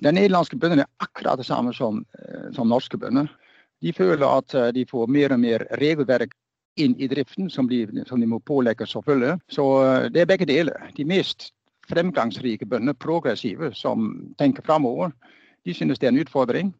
De 0.00 0.14
nederlandske 0.16 0.56
bøndene 0.56 0.86
er 0.86 1.04
akkurat 1.04 1.38
det 1.38 1.46
samme 1.46 1.74
som, 1.76 2.00
eh, 2.16 2.48
som 2.56 2.72
norske 2.72 2.96
bønder. 2.96 3.28
De 3.80 3.92
føler 3.96 4.26
at 4.26 4.54
eh, 4.54 4.72
de 4.76 4.86
får 4.88 5.10
mer 5.10 5.34
og 5.34 5.40
mer 5.42 5.66
regelverk 5.80 6.34
inn 6.80 6.94
i 7.00 7.08
driften 7.10 7.50
som 7.50 7.68
de, 7.68 7.84
som 8.08 8.20
de 8.20 8.28
må 8.30 8.38
pålegges 8.46 8.94
å 8.96 9.02
følge. 9.04 9.34
Så 9.50 9.64
det 10.14 10.22
er 10.22 10.28
begge 10.30 10.46
deler. 10.48 10.90
De 10.96 11.04
mest 11.04 11.50
fremgangsrike 11.90 12.68
bønder, 12.70 12.94
progressive, 12.94 13.72
som 13.74 14.12
tenker 14.38 14.64
framover, 14.64 15.10
de 15.66 15.74
synes 15.74 15.98
det 15.98 16.08
er 16.08 16.14
en 16.14 16.22
utfordring. 16.22 16.70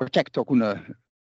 Og 0.00 0.10
kjekt 0.12 0.38
å 0.38 0.44
kunne 0.46 0.74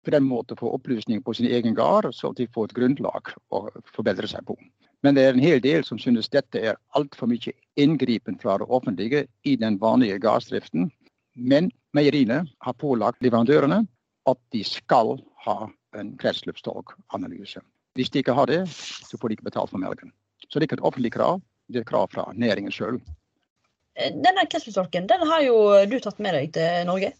på 0.02 0.10
den 0.10 0.24
måten 0.26 0.58
få 0.58 0.72
opplysning 0.74 1.22
på 1.22 1.34
sin 1.38 1.46
egen 1.46 1.76
gard, 1.78 2.10
så 2.14 2.32
de 2.34 2.48
får 2.54 2.70
et 2.70 2.76
grunnlag 2.80 3.30
å 3.54 3.66
forbedre 3.94 4.28
seg 4.28 4.44
på. 4.48 4.56
Men 5.02 5.14
det 5.14 5.26
er 5.26 5.36
en 5.36 5.42
hel 5.42 5.62
del 5.62 5.84
som 5.86 5.98
synes 5.98 6.30
dette 6.30 6.58
er 6.58 6.78
altfor 6.98 7.30
mye 7.30 7.54
inngripen 7.80 8.38
fra 8.42 8.56
det 8.58 8.68
offentlige 8.68 9.26
i 9.46 9.56
den 9.58 9.78
vanlige 9.82 10.18
gardsdriften. 10.22 10.90
Men 11.34 11.70
meieriene 11.94 12.42
har 12.66 12.78
pålagt 12.78 13.22
leverandørene 13.22 13.82
at 14.30 14.38
de 14.54 14.62
skal 14.66 15.16
ha 15.46 15.56
en 15.98 16.12
kretsløpstoganalyse. 16.20 17.62
Hvis 17.98 18.10
de 18.10 18.22
ikke 18.22 18.36
har 18.36 18.48
det, 18.48 18.62
så 18.70 19.18
får 19.18 19.28
de 19.28 19.38
ikke 19.38 19.50
betalt 19.50 19.72
for 19.72 19.82
melken. 19.82 20.12
Så 20.48 20.58
det 20.58 20.64
er 20.64 20.70
ikke 20.70 20.80
et 20.80 20.88
offentlig 20.88 21.12
krav, 21.12 21.42
det 21.68 21.82
er 21.82 21.86
et 21.86 21.90
krav 21.90 22.08
fra 22.12 22.28
næringen 22.36 22.72
sjøl. 22.72 23.00
Eh, 23.98 24.12
denne 24.14 24.46
kretsløpstolken 24.48 25.08
den 25.10 25.26
har 25.28 25.44
jo 25.44 25.58
du 25.88 25.98
tatt 26.00 26.22
med 26.22 26.36
deg 26.38 26.54
til 26.56 26.86
Norge. 26.88 27.12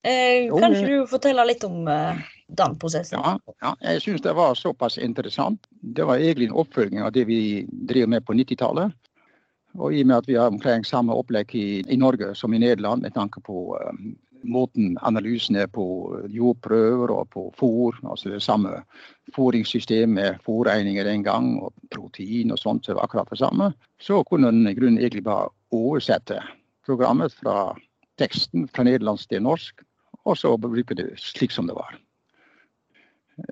Eh, 0.00 0.48
kan 0.48 0.72
ikke 0.72 0.88
du 0.88 1.10
fortelle 1.10 1.44
litt 1.44 1.64
om 1.66 1.84
eh, 1.90 2.22
den 2.56 2.76
prosessen? 2.80 3.20
Ja, 3.20 3.36
ja 3.60 3.74
jeg 3.92 4.02
syns 4.06 4.24
det 4.24 4.32
var 4.36 4.56
såpass 4.56 4.96
interessant. 4.98 5.68
Det 5.70 6.06
var 6.08 6.18
egentlig 6.18 6.48
en 6.48 6.58
oppfølging 6.62 7.04
av 7.04 7.12
det 7.12 7.26
vi 7.28 7.66
drev 7.68 8.08
med 8.08 8.24
på 8.24 8.34
90-tallet. 8.38 8.96
Og 9.78 9.94
i 9.94 10.00
og 10.02 10.08
med 10.08 10.16
at 10.16 10.28
vi 10.28 10.38
har 10.38 10.50
omkring 10.50 10.84
samme 10.88 11.14
opplegg 11.14 11.52
i, 11.54 11.84
i 11.86 11.98
Norge 12.00 12.32
som 12.34 12.54
i 12.54 12.58
Nederland 12.58 13.04
med 13.04 13.14
tanke 13.14 13.42
på 13.44 13.76
um, 13.76 14.16
måten 14.42 14.98
analysen 15.06 15.56
er 15.56 15.68
på 15.70 15.84
jordprøver 16.32 17.12
og 17.14 17.28
på 17.34 17.46
fôr. 17.58 17.96
Altså 18.04 18.32
det 18.32 18.42
samme 18.42 18.82
fôringssystem 19.36 20.16
med 20.16 20.40
fôregninger 20.46 21.04
den 21.04 21.24
gang, 21.24 21.56
og 21.62 21.72
protein 21.94 22.52
og 22.52 22.58
sånt. 22.58 22.86
Det 22.86 22.96
var 22.96 23.04
akkurat 23.04 23.30
det 23.30 23.38
samme. 23.38 23.72
Så 24.00 24.22
kunne 24.24 24.48
en 24.48 24.66
i 24.68 24.74
grunnen 24.74 24.98
egentlig 24.98 25.24
bare 25.24 25.50
oversette 25.70 26.40
programmet 26.86 27.32
fra 27.32 27.74
teksten 28.20 28.68
fra 28.68 28.84
nederlandsk 28.84 29.30
til 29.30 29.42
norsk, 29.42 29.82
og 30.24 30.36
så 30.36 30.56
bruke 30.60 30.94
det 30.94 31.12
slik 31.20 31.52
som 31.54 31.68
det 31.68 31.76
var. 31.78 31.96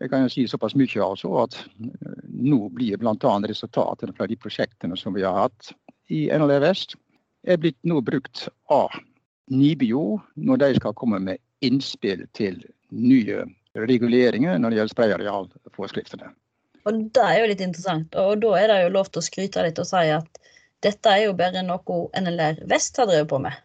Jeg 0.01 0.11
kan 0.11 0.25
jo 0.25 0.33
si 0.33 0.45
såpass 0.49 0.75
mye 0.77 1.01
altså 1.05 1.31
at 1.45 1.57
eh, 1.81 2.25
nå 2.29 2.69
blir 2.77 2.99
bl.a. 3.01 3.15
resultatene 3.49 4.13
fra 4.17 4.27
de 4.29 4.37
prosjektene 4.37 4.97
som 5.01 5.15
vi 5.17 5.25
har 5.25 5.47
hatt 5.47 5.73
i 6.13 6.27
NLE 6.29 6.59
Vest, 6.61 6.97
er 7.49 7.61
blitt 7.61 7.79
nå 7.89 8.03
brukt 8.05 8.49
av 8.73 8.93
NIBIO 9.51 10.19
når 10.37 10.61
de 10.63 10.75
skal 10.79 10.97
komme 10.99 11.21
med 11.23 11.41
innspill 11.65 12.27
til 12.37 12.61
nye 12.91 13.45
reguleringer 13.79 14.59
når 14.59 14.71
det 14.71 14.81
gjelder 14.81 14.95
sprayarealforskriftene. 14.95 16.31
Og 16.89 17.01
Det 17.13 17.25
er 17.25 17.41
jo 17.41 17.49
litt 17.51 17.65
interessant. 17.65 18.15
Og 18.17 18.41
da 18.43 18.55
er 18.59 18.71
det 18.71 18.83
jo 18.85 18.95
lov 18.95 19.11
til 19.13 19.21
å 19.21 19.27
skryte 19.27 19.65
litt 19.67 19.81
og 19.83 19.89
si 19.89 20.05
at 20.15 20.43
dette 20.85 21.11
er 21.11 21.27
jo 21.27 21.37
bare 21.37 21.65
noe 21.67 21.99
NLR 22.17 22.63
Vest 22.71 22.97
har 23.01 23.09
drevet 23.11 23.29
på 23.31 23.41
med. 23.43 23.57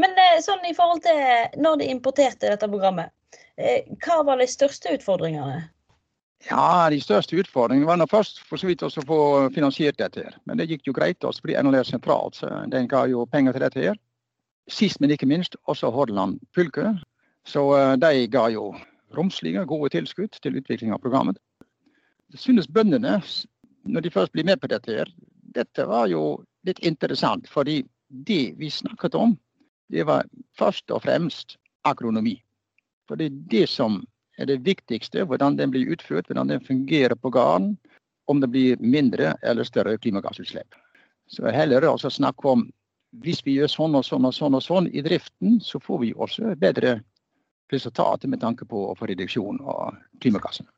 Men 0.00 0.16
eh, 0.18 0.38
sånn 0.42 0.64
i 0.68 0.74
forhold 0.76 1.02
til 1.04 1.60
når 1.62 1.80
de 1.80 1.90
importerte 1.92 2.50
dette 2.50 2.68
programmet, 2.70 3.12
eh, 3.56 3.86
hva 4.04 4.20
var 4.26 4.40
de 4.40 4.48
største 4.50 4.92
utfordringene? 4.96 5.62
Ja, 6.48 6.88
De 6.90 7.00
største 7.04 7.36
utfordringene 7.36 7.86
var 7.86 8.08
først 8.08 8.40
for 8.48 8.60
så 8.60 8.70
vidt 8.70 8.82
å 8.82 8.90
få 8.90 9.50
finansiert 9.54 9.98
dette. 9.98 10.24
her. 10.24 10.36
Men 10.44 10.56
det 10.56 10.70
gikk 10.70 10.88
jo 10.88 10.96
greit. 10.96 11.20
også 11.24 11.44
fordi 11.44 11.58
NLR 11.60 11.84
sentralt 11.84 12.40
den 12.72 12.88
ga 12.88 13.06
jo 13.06 13.26
penger 13.26 13.52
til 13.52 13.60
dette. 13.60 13.80
her. 13.80 13.98
Sist, 14.68 15.00
men 15.00 15.10
ikke 15.10 15.26
minst 15.26 15.56
også 15.66 15.90
Hordaland 15.90 16.38
fylke. 16.54 16.92
Så 17.46 17.62
uh, 17.72 17.96
de 17.96 18.26
ga 18.30 18.48
jo 18.52 18.74
romslige, 19.16 19.64
gode 19.66 19.90
tilskudd 19.94 20.36
til 20.42 20.58
utvikling 20.60 20.92
av 20.92 21.00
programmet. 21.02 21.38
Det 22.30 22.38
synes 22.38 22.68
bøndene, 22.68 23.18
når 23.84 24.00
de 24.00 24.10
først 24.10 24.32
blir 24.32 24.46
med 24.46 24.60
på 24.60 24.70
dette, 24.70 24.92
her, 25.00 25.10
dette 25.54 25.86
var 25.88 26.06
jo 26.06 26.44
litt 26.66 26.78
interessant. 26.86 27.48
Fordi 27.48 27.82
det 28.26 28.54
vi 28.58 28.70
snakket 28.70 29.14
om, 29.18 29.34
det 29.90 30.06
var 30.06 30.28
først 30.58 30.90
og 30.90 31.02
fremst 31.02 31.56
agronomi. 31.84 32.36
For 33.08 33.18
det 33.18 33.30
er 33.30 33.38
det 33.50 33.66
som 33.68 34.04
er 34.38 34.46
det 34.46 34.62
viktigste. 34.64 35.24
Hvordan 35.26 35.58
den 35.58 35.72
blir 35.74 35.90
utført, 35.90 36.28
hvordan 36.28 36.52
den 36.52 36.62
fungerer 36.64 37.14
på 37.14 37.30
gården. 37.30 37.74
Om 38.30 38.40
det 38.40 38.50
blir 38.52 38.76
mindre 38.78 39.34
eller 39.42 39.66
større 39.66 39.98
klimagassutslipp. 39.98 40.74
Så 41.26 41.50
heller 41.50 41.82
altså 41.88 42.10
snakke 42.10 42.48
om 42.48 42.68
hvis 43.24 43.42
vi 43.46 43.56
gjør 43.58 43.70
sånn 43.70 43.96
og 43.98 44.04
sånn 44.06 44.28
og 44.28 44.34
sånn 44.34 44.56
og 44.58 44.62
sånn 44.64 44.90
i 44.94 45.02
driften, 45.04 45.58
så 45.64 45.80
får 45.82 46.02
vi 46.04 46.12
også 46.14 46.54
bedre 46.60 47.00
resultater 47.72 48.30
med 48.30 48.42
tanke 48.42 48.66
på 48.66 48.90
å 48.90 48.94
få 48.98 49.08
reduksjon 49.10 49.60
av 49.62 49.98
klimagassene. 50.22 50.70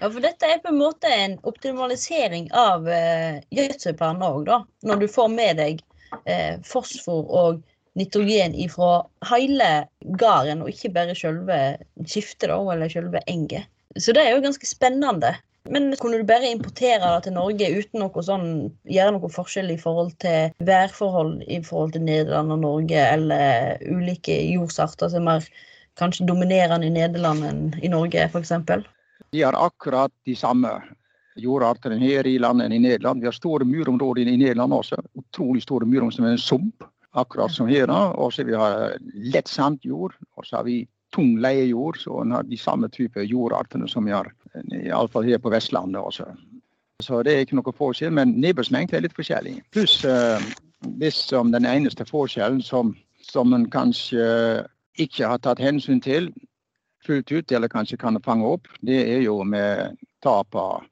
Ja, 0.00 0.08
for 0.08 0.20
dette 0.24 0.48
er 0.48 0.62
på 0.64 0.70
en 0.72 0.80
måte 0.80 1.10
en 1.10 1.36
optimalisering 1.48 2.46
av 2.56 2.88
eh, 2.88 3.42
gjødselplanen 3.52 4.24
òg, 4.24 4.44
da. 4.48 4.60
Når 4.86 5.02
du 5.02 5.06
får 5.12 5.30
med 5.32 5.60
deg 5.60 5.82
eh, 6.24 6.60
fosfor 6.64 7.24
og 7.28 7.62
nitrogen 7.98 8.56
ifra 8.58 9.04
hele 9.30 9.86
gården, 10.20 10.62
og 10.64 10.72
ikke 10.72 10.92
bare 10.94 11.16
selve 11.18 11.58
skiftet 12.06 12.48
da, 12.50 12.58
eller 12.72 12.92
selve 12.92 13.22
enget. 13.30 13.68
Så 13.98 14.14
det 14.16 14.24
er 14.24 14.34
jo 14.34 14.44
ganske 14.46 14.66
spennende. 14.66 15.34
Men 15.70 15.94
kunne 15.96 16.18
du 16.20 16.26
bare 16.28 16.50
importere 16.52 17.00
det 17.00 17.24
til 17.24 17.36
Norge 17.38 17.68
uten 17.78 18.02
noe 18.02 18.24
sånn, 18.24 18.48
gjøre 18.84 19.14
noe 19.16 19.30
forskjell 19.32 19.70
i 19.72 19.78
forhold 19.80 20.12
til 20.20 20.52
værforhold 20.68 21.38
i 21.48 21.60
forhold 21.64 21.94
til 21.94 22.04
Nederland 22.04 22.52
og 22.52 22.60
Norge, 22.66 23.06
eller 23.14 23.80
ulike 23.88 24.36
jordsarter 24.50 25.08
som 25.14 25.30
er 25.32 25.46
kanskje 25.96 26.26
dominerende 26.28 26.90
i 26.90 26.92
Nederland 26.92 27.46
enn 27.48 27.62
i 27.80 27.88
Norge, 27.88 28.26
f.eks.? 28.28 28.52
De 29.32 29.40
har 29.40 29.56
akkurat 29.56 30.12
de 30.28 30.36
samme 30.36 30.74
jordartene 31.40 31.96
her 32.02 32.28
i 32.28 32.36
landet 32.38 32.68
enn 32.68 32.76
i 32.76 32.82
Nederland. 32.84 33.22
Vi 33.22 33.30
har 33.30 33.36
store 33.36 33.64
murområder 33.64 34.28
i 34.28 34.36
Nederland 34.36 34.76
også. 34.76 35.00
Utrolig 35.18 35.64
store 35.64 35.88
murområder 35.88 36.18
som 36.18 36.28
er 36.28 36.36
en 36.36 36.44
sump 36.44 36.84
akkurat 37.14 37.54
som 37.54 37.70
her. 37.70 37.90
Og 37.90 38.34
så 38.34 38.44
vi 38.44 38.54
har 38.58 38.98
lett 39.32 39.48
sandjord, 39.48 40.14
og 40.36 40.46
så 40.46 40.60
har 40.60 40.68
vi 40.68 40.82
tung 41.14 41.38
leiejord. 41.42 42.00
Så 42.02 42.20
en 42.22 42.34
har 42.36 42.48
de 42.48 42.58
samme 42.58 42.90
type 42.92 43.22
jordartene 43.30 43.88
som 43.90 44.04
vi 44.04 44.14
har 44.14 44.32
iallfall 44.82 45.26
her 45.28 45.40
på 45.42 45.52
Vestlandet 45.54 46.02
også. 46.02 46.28
Så 47.02 47.22
det 47.26 47.34
er 47.34 47.46
ikke 47.46 47.58
noe 47.58 47.74
forskjell, 47.74 48.12
men 48.14 48.36
nedbørsmengde 48.42 48.96
er 48.96 49.06
litt 49.06 49.16
forskjellig. 49.16 49.56
Pluss 49.74 49.98
uh, 50.06 50.38
hvis 51.00 51.18
som 51.30 51.50
den 51.52 51.66
eneste 51.66 52.06
forskjellen 52.06 52.62
som, 52.62 52.94
som 53.22 53.50
man 53.50 53.66
kanskje 53.70 54.64
ikke 55.00 55.26
har 55.26 55.40
tatt 55.42 55.62
hensyn 55.62 56.00
til 56.04 56.30
fullt 57.04 57.32
ut, 57.32 57.52
eller 57.52 57.68
kanskje 57.68 57.98
kan 58.00 58.20
fange 58.24 58.46
opp, 58.46 58.68
det 58.80 59.00
er 59.16 59.24
jo 59.26 59.42
med 59.44 59.98
tap 60.24 60.54
av 60.54 60.86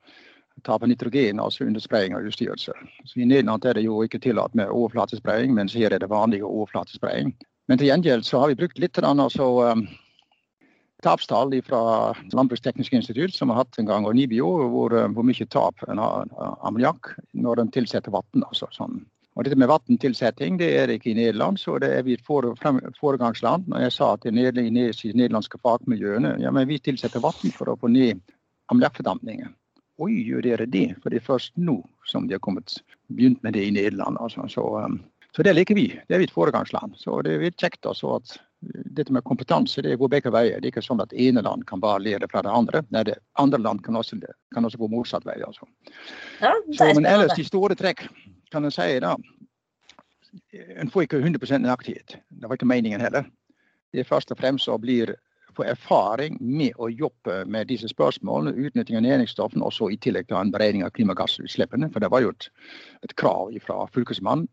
tap 0.62 0.82
av 0.82 0.88
nitrogen 0.88 1.40
altså 1.42 1.64
under 1.64 1.80
spraying 1.80 2.14
av 2.14 2.26
utstyrelse. 2.28 2.74
I 3.16 3.24
Nederland 3.26 3.64
er 3.66 3.74
det 3.74 3.82
jo 3.82 4.02
ikke 4.04 4.20
tillatt 4.22 4.54
med 4.54 4.70
overflatespraying, 4.70 5.54
mens 5.56 5.74
her 5.74 5.90
er 5.90 5.98
det 5.98 6.10
vanlig 6.12 6.42
overflatespraying. 6.46 7.32
Men 7.66 7.80
til 7.80 7.88
gjengjeld 7.88 8.26
så 8.28 8.42
har 8.42 8.52
vi 8.52 8.60
brukt 8.60 8.78
litt 8.78 8.98
altså, 8.98 9.48
tapstall 11.02 11.54
fra 11.66 11.82
Landbruksteknisk 12.32 12.94
institutt, 12.96 13.34
som 13.34 13.50
har 13.50 13.62
hatt 13.62 13.78
en 13.78 13.88
gang, 13.88 14.06
og 14.06 14.14
Nibio, 14.16 14.50
hvor, 14.72 14.94
um, 14.94 15.16
hvor 15.16 15.26
mye 15.26 15.48
tap 15.50 15.82
en 15.88 16.00
har 16.02 16.30
ammoniakk 16.62 17.14
når 17.34 17.62
de 17.62 17.66
tilsetter 17.78 18.14
vann. 18.14 18.46
Altså, 18.46 18.70
sånn. 18.74 19.02
Og 19.32 19.46
dette 19.46 19.56
med 19.56 19.70
vanntilsetting 19.70 20.58
det 20.60 20.68
er 20.76 20.90
ikke 20.92 21.12
i 21.12 21.16
Nederland, 21.16 21.56
så 21.60 21.78
det 21.80 21.88
er 21.96 22.04
vi 22.04 22.18
et 22.18 22.26
foregangsland. 22.26 23.64
Når 23.72 23.86
jeg 23.86 23.94
sa 23.96 24.10
til 24.20 24.36
de 24.36 24.66
nederlandske 24.68 25.60
fagmiljøene 25.64 26.36
ja, 26.42 26.52
men 26.52 26.68
vi 26.68 26.78
tilsetter 26.78 27.22
vann 27.24 27.54
for 27.56 27.72
å 27.72 27.78
få 27.80 27.88
ned 27.88 28.20
ammoniakkfordampningen. 28.72 29.54
Oi, 30.02 30.12
gjør 30.26 30.44
dere 30.44 30.66
det? 30.68 30.86
For 31.00 31.12
det 31.12 31.20
er 31.20 31.26
først 31.30 31.56
nå 31.56 31.78
som 32.08 32.26
de 32.28 32.36
har 32.36 32.44
kommet, 32.44 32.76
begynt 33.12 33.40
med 33.44 33.56
det 33.56 33.64
i 33.68 33.72
Nederland. 33.72 34.20
Altså. 34.20 34.44
Så, 34.52 34.64
um, 34.84 35.00
så, 35.32 35.44
det 35.46 35.56
liker 35.56 35.78
vi. 35.78 35.88
Det 36.08 36.16
er 36.16 36.20
vi 36.20 36.28
et 36.28 36.34
foregangsland. 36.34 36.98
Så 37.00 37.22
det 37.24 37.38
er 37.38 37.56
kjekt 37.56 37.88
også 37.88 38.18
at 38.18 38.36
dette 38.96 39.12
med 39.12 39.24
kompetanse 39.24 39.82
det 39.82 39.96
går 39.96 40.08
begge 40.08 40.32
veier. 40.32 40.60
Det 40.60 40.68
er 40.68 40.72
ikke 40.74 40.84
sånn 40.84 41.02
at 41.02 41.12
ene 41.12 41.42
land 41.42 41.66
kan 41.68 41.80
bare 41.82 42.02
lære 42.02 42.28
fra 42.30 42.42
det 42.44 42.52
andre. 42.52 42.82
Nei, 42.94 43.04
det 43.08 43.18
andre 43.40 43.60
land 43.62 43.82
kan 43.84 43.98
også, 43.98 44.18
kan 44.54 44.68
også 44.68 44.80
gå 44.80 44.88
motsatt 44.92 45.26
vei. 45.26 45.38
Altså. 45.42 45.66
Ja, 46.40 46.52
så, 46.70 46.92
men 46.94 47.08
ellers 47.08 47.38
i 47.38 47.46
store 47.48 47.76
trekk 47.78 48.06
kan 48.52 48.68
jeg 48.68 48.76
si 48.76 48.90
da 49.02 49.16
En 50.80 50.88
får 50.88 51.04
ikke 51.04 51.18
100 51.20 51.58
nøyaktighet. 51.60 52.14
Det 52.16 52.48
var 52.48 52.56
ikke 52.56 52.68
meningen 52.68 53.02
heller. 53.04 53.26
Det 53.92 54.00
er 54.00 54.08
først 54.08 54.30
og 54.32 54.38
fremst 54.40 54.70
å 54.72 54.78
bli 54.80 55.02
få 55.52 55.66
erfaring 55.68 56.38
med 56.40 56.78
å 56.80 56.88
jobbe 56.88 57.42
med 57.44 57.68
disse 57.68 57.90
spørsmålene, 57.90 58.54
utnytting 58.56 58.96
av 58.96 59.04
næringsstoffene, 59.04 59.64
også 59.66 59.90
i 59.92 59.98
tillegg 60.00 60.30
til 60.30 60.38
en 60.38 60.52
beregning 60.54 60.86
av 60.86 60.94
klimagassutslippene. 60.96 61.90
For 61.92 62.00
det 62.00 62.08
var 62.12 62.24
jo 62.24 62.32
et, 62.32 62.48
et 63.04 63.12
krav 63.20 63.52
fra 63.66 63.82
fylkesmannen. 63.92 64.48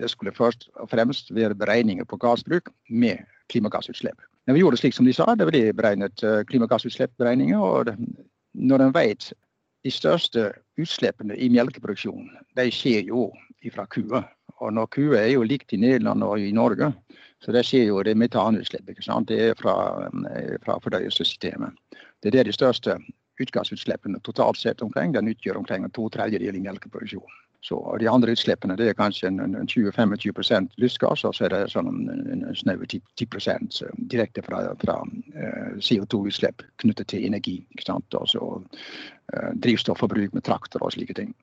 Det 0.00 0.10
skulle 0.10 0.32
først 0.32 0.68
og 0.74 0.88
fremst 0.90 1.34
være 1.34 1.54
beregninger 1.54 2.04
på 2.08 2.16
gassbruk 2.16 2.70
med 2.88 3.20
klimagassutslipp. 3.52 4.20
Men 4.46 4.54
vi 4.54 4.62
gjorde 4.62 4.78
det 4.78 4.80
slik 4.80 4.96
som 4.96 5.06
de 5.06 5.12
sa, 5.12 5.28
det 5.36 5.46
ble 5.50 5.60
beregnet 5.76 6.24
eh, 6.24 6.40
klimagassutslippsberegninger. 6.48 7.58
og 7.60 7.92
Når 8.54 8.86
en 8.86 8.94
vet 8.94 9.32
de 9.84 9.92
største 9.92 10.50
utslippene 10.80 11.36
i 11.36 11.48
melkeproduksjonen, 11.52 12.32
de 12.56 12.70
skjer 12.72 13.10
jo 13.12 13.28
fra 13.74 13.86
kuer. 13.92 14.24
Og 14.60 14.72
når 14.72 14.88
kuer 14.96 15.18
er 15.20 15.30
jo 15.34 15.44
likt 15.44 15.72
i 15.72 15.80
Nederland 15.80 16.24
og 16.24 16.40
i 16.40 16.52
Norge, 16.52 16.92
så 17.40 17.52
det 17.52 17.64
skjer 17.68 17.86
jo 17.88 18.02
det 18.04 18.16
metanutslipp. 18.16 18.88
ikke 18.88 19.04
sant? 19.04 19.28
Det 19.28 19.40
er 19.50 19.54
fra, 19.60 20.08
eh, 20.32 20.56
fra 20.64 20.78
fordøyelsessystemet. 20.80 21.76
Det 22.22 22.28
er 22.28 22.38
det 22.38 22.46
de 22.46 22.52
største 22.52 22.98
utgassutslippene 23.40 24.20
totalt 24.20 24.58
sett 24.58 24.82
omkring. 24.82 25.12
Den 25.12 25.28
utgjør 25.28 25.56
omkring 25.56 25.88
to 25.92 26.08
tredjedeler 26.08 26.56
i 26.58 26.64
melkeproduksjonen. 26.64 27.36
Så 27.60 27.96
De 28.00 28.08
andre 28.08 28.32
utslippene 28.32 28.76
det 28.76 28.86
er 28.88 28.96
kanskje 28.96 29.28
20-25 29.28 30.70
lystgass, 30.80 31.24
og 31.28 31.34
så 31.36 31.44
er 31.44 31.52
det 31.52 31.72
sånn 31.74 31.92
snaue 32.56 32.88
10, 32.88 33.02
10 33.20 33.90
direkte 34.08 34.42
fra, 34.46 34.62
fra 34.80 34.96
uh, 35.04 35.76
CO2-utslipp 35.76 36.64
knyttet 36.80 37.12
til 37.12 37.26
energi. 37.28 37.58
ikke 37.76 37.84
sant? 37.84 38.16
Altså 38.16 38.62
uh, 38.64 39.52
drivstofforbruk 39.60 40.32
med 40.32 40.46
traktor 40.48 40.86
og 40.86 40.96
slike 40.96 41.18
ting. 41.20 41.34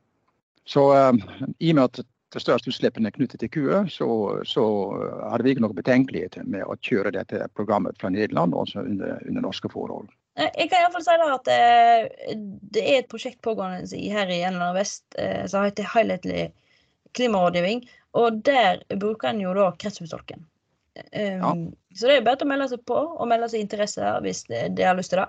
Så 0.66 0.90
uh, 0.90 1.14
i 1.62 1.70
og 1.70 1.78
med 1.78 1.86
at 1.86 2.02
de 2.34 2.42
største 2.42 2.74
utslippene 2.74 3.14
knyttet 3.14 3.40
til 3.44 3.54
kuer, 3.54 3.86
så, 3.88 4.10
så 4.44 4.64
hadde 5.30 5.46
vi 5.46 5.54
ikke 5.54 5.64
noe 5.64 5.78
betenkelighet 5.78 6.42
med 6.50 6.66
å 6.66 6.76
kjøre 6.82 7.14
dette 7.16 7.46
programmet 7.56 7.96
fra 8.02 8.10
Nederland, 8.12 8.58
også 8.58 8.82
under, 8.82 9.22
under 9.30 9.46
norske 9.46 9.70
forhold. 9.72 10.10
Eh, 10.38 10.50
jeg 10.54 10.70
kan 10.70 10.84
iallfall 10.84 11.06
si 11.06 11.16
da 11.18 11.30
at 11.34 11.50
eh, 11.54 12.36
det 12.74 12.84
er 12.84 13.00
et 13.02 13.10
prosjekt 13.12 13.42
pågående 13.46 14.02
her 14.14 14.30
i 14.34 14.44
NLR 14.46 14.76
Vest 14.78 15.18
eh, 15.18 15.46
som 15.50 15.66
heter 15.66 15.90
Helhetlig 15.96 16.52
klimarådgivning. 17.18 17.86
Og 18.18 18.44
der 18.46 18.84
bruker 18.94 19.32
en 19.32 19.42
jo 19.42 19.56
da 19.58 19.72
kretsloppstolken. 19.82 20.46
Ja. 21.14 21.52
Så 21.94 22.10
det 22.10 22.16
er 22.16 22.24
bare 22.26 22.42
å 22.42 22.50
melde 22.50 22.72
seg 22.72 22.82
på 22.90 22.96
og 22.98 23.28
melde 23.30 23.52
seg 23.52 23.62
interesse 23.62 24.16
hvis 24.26 24.48
de 24.50 24.82
har 24.82 24.98
lyst 24.98 25.14
til 25.14 25.22
det. 25.22 25.28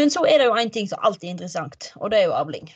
Men 0.00 0.12
så 0.12 0.24
er 0.24 0.40
det 0.40 0.48
jo 0.48 0.56
én 0.56 0.70
ting 0.72 0.88
som 0.88 1.02
alltid 1.04 1.28
er 1.28 1.34
interessant, 1.34 1.90
og 2.00 2.12
det 2.12 2.22
er 2.22 2.30
jo 2.30 2.36
avling. 2.38 2.70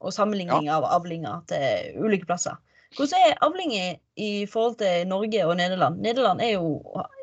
Og 0.00 0.14
sammenligning 0.16 0.66
ja. 0.66 0.78
av 0.78 0.86
avlinger 0.88 1.42
til 1.50 2.00
ulike 2.00 2.24
plasser. 2.30 2.56
Hvordan 2.96 3.26
er 3.28 3.42
avlinger 3.44 3.98
i 4.20 4.46
forhold 4.48 4.78
til 4.80 5.06
Norge 5.08 5.44
og 5.46 5.56
Nederland? 5.60 6.00
Nederland 6.04 6.40
er 6.44 6.54
jo, 6.56 6.72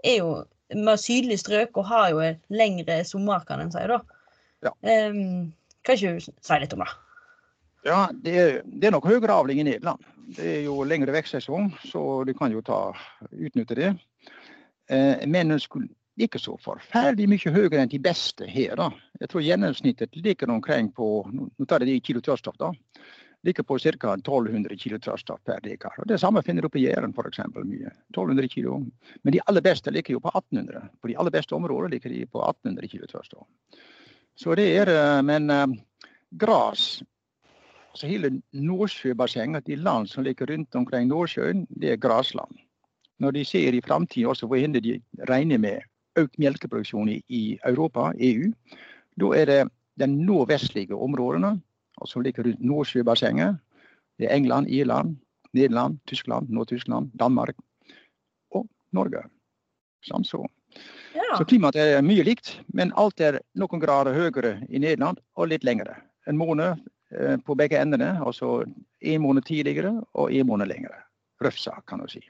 er 0.03 0.21
jo 0.21 0.29
mer 0.77 1.01
sydlig 1.01 1.39
strøk 1.41 1.77
og 1.81 1.89
har 1.89 2.07
jo 2.13 2.21
en 2.25 2.39
lengre 2.53 3.01
sommer, 3.09 3.41
kan 3.49 3.61
en 3.61 3.73
si. 3.73 3.83
da. 3.89 3.99
Ja. 4.65 4.73
Um, 4.85 5.51
kan 5.85 5.97
ikke 5.97 6.15
du 6.17 6.29
si 6.29 6.61
litt 6.61 6.77
om 6.77 6.85
det? 6.85 6.89
Ja, 7.87 7.99
det 8.13 8.37
er, 8.37 8.57
det 8.65 8.89
er 8.89 8.93
nok 8.93 9.07
høyere 9.09 9.33
avling 9.33 9.61
i 9.61 9.67
Nederland. 9.67 10.05
Det 10.37 10.45
er 10.59 10.61
jo 10.67 10.83
lengre 10.85 11.15
vekstsesong, 11.15 11.71
så 11.89 12.23
du 12.27 12.35
kan 12.37 12.53
jo 12.53 12.61
ta, 12.65 12.91
utnytte 13.33 13.77
det. 13.77 13.93
Eh, 14.89 15.25
men 15.29 15.55
skulle 15.61 15.89
ikke 16.19 16.39
så 16.41 16.55
forferdelig 16.61 17.29
mye 17.31 17.53
høyere 17.55 17.83
enn 17.83 17.91
de 17.91 18.01
beste 18.03 18.47
her. 18.49 18.75
da. 18.75 18.89
Jeg 19.19 19.31
tror 19.31 19.45
gjennomsnittet 19.45 20.15
ligger 20.19 20.51
omkring 20.51 20.91
på 20.95 21.09
nå 21.31 21.65
tar 21.67 21.83
det 21.83 21.95
i 21.95 22.03
kilo 22.03 22.21
tørrstoff 22.21 22.57
da, 22.59 22.71
ligger 23.43 23.63
på 23.63 23.77
ca. 23.79 24.13
1200 24.13 24.77
kilo 24.77 24.99
tørrstoff 24.99 25.41
per 25.45 25.61
dekar. 25.63 25.95
Og 25.99 26.07
Det 26.07 26.19
samme 26.19 26.43
finner 26.43 26.61
du 26.61 26.69
på 26.69 26.81
Jæren 26.81 27.13
f.eks. 27.13 27.39
mye. 27.55 27.91
1200 28.11 28.47
kilo. 28.47 28.81
Men 29.23 29.33
de 29.33 29.41
aller 29.47 29.61
beste 29.61 29.91
ligger 29.91 30.17
jo 30.17 30.19
på 30.19 30.31
1800. 30.35 30.89
På 31.01 31.07
de 31.07 31.15
aller 31.15 31.31
beste 31.31 31.55
områdene 31.55 31.93
ligger 31.95 32.09
de 32.09 32.25
på 32.25 32.43
1800 32.43 32.87
kilo 32.87 33.07
tørrstoff. 33.07 33.47
Så 34.35 34.55
det 34.55 34.67
er, 34.77 34.87
eh, 34.87 35.21
Men 35.23 35.49
uh, 35.49 35.67
gras 36.31 37.01
altså 37.89 38.07
hele 38.07 38.41
Nordsjøbassenget, 38.53 39.67
de 39.67 39.75
land 39.75 40.07
som 40.07 40.23
ligger 40.23 40.45
rundt 40.45 40.75
omkring 40.75 41.07
Nordsjøen, 41.07 41.67
det 41.81 41.91
er 41.91 41.97
grasland. 41.97 42.55
Når 43.19 43.31
de 43.31 43.45
ser 43.45 43.73
i 43.73 43.81
framtida 43.81 44.27
også 44.27 44.47
hvor 44.47 44.57
de 44.57 45.01
regner 45.29 45.57
med 45.57 45.81
økt 46.17 46.39
melkeproduksjon 46.41 47.09
i, 47.09 47.19
i 47.27 47.43
Europa, 47.67 48.11
EU, 48.17 48.51
da 49.19 49.31
er 49.37 49.49
det 49.49 49.59
de 49.99 50.07
nordvestlige 50.07 50.95
områdene 50.95 51.57
som 52.07 52.23
ligger 52.23 52.47
rundt 52.47 52.61
Nordsjøbassenget. 52.63 53.57
Det 54.19 54.29
er 54.29 54.35
England, 54.35 54.69
Irland, 54.69 55.17
Nederland, 55.53 55.99
Tyskland, 56.07 56.49
Nord-Tyskland, 56.49 57.11
Danmark 57.19 57.57
og 58.51 58.67
Norge. 58.91 59.25
Sånn, 60.05 60.23
så. 60.23 60.45
Ja. 61.15 61.25
så 61.37 61.43
klimaet 61.49 61.75
er 61.79 62.03
mye 62.05 62.23
likt, 62.23 62.53
men 62.77 62.93
alt 62.99 63.19
er 63.19 63.39
noen 63.57 63.81
grader 63.81 64.15
høyere 64.15 64.59
i 64.69 64.79
Nederland 64.79 65.19
og 65.35 65.49
litt 65.51 65.65
lengre. 65.67 65.97
En 66.29 66.37
måned 66.39 66.79
eh, 67.11 67.35
på 67.43 67.57
begge 67.57 67.79
endene, 67.81 68.13
altså 68.21 68.61
en 69.01 69.23
måned 69.23 69.47
tidligere 69.49 69.95
og 70.13 70.31
en 70.31 70.47
måned 70.47 70.69
lengre. 70.71 71.01
Røff 71.43 71.57
sak, 71.59 71.85
kan 71.89 72.03
du 72.03 72.07
si. 72.11 72.21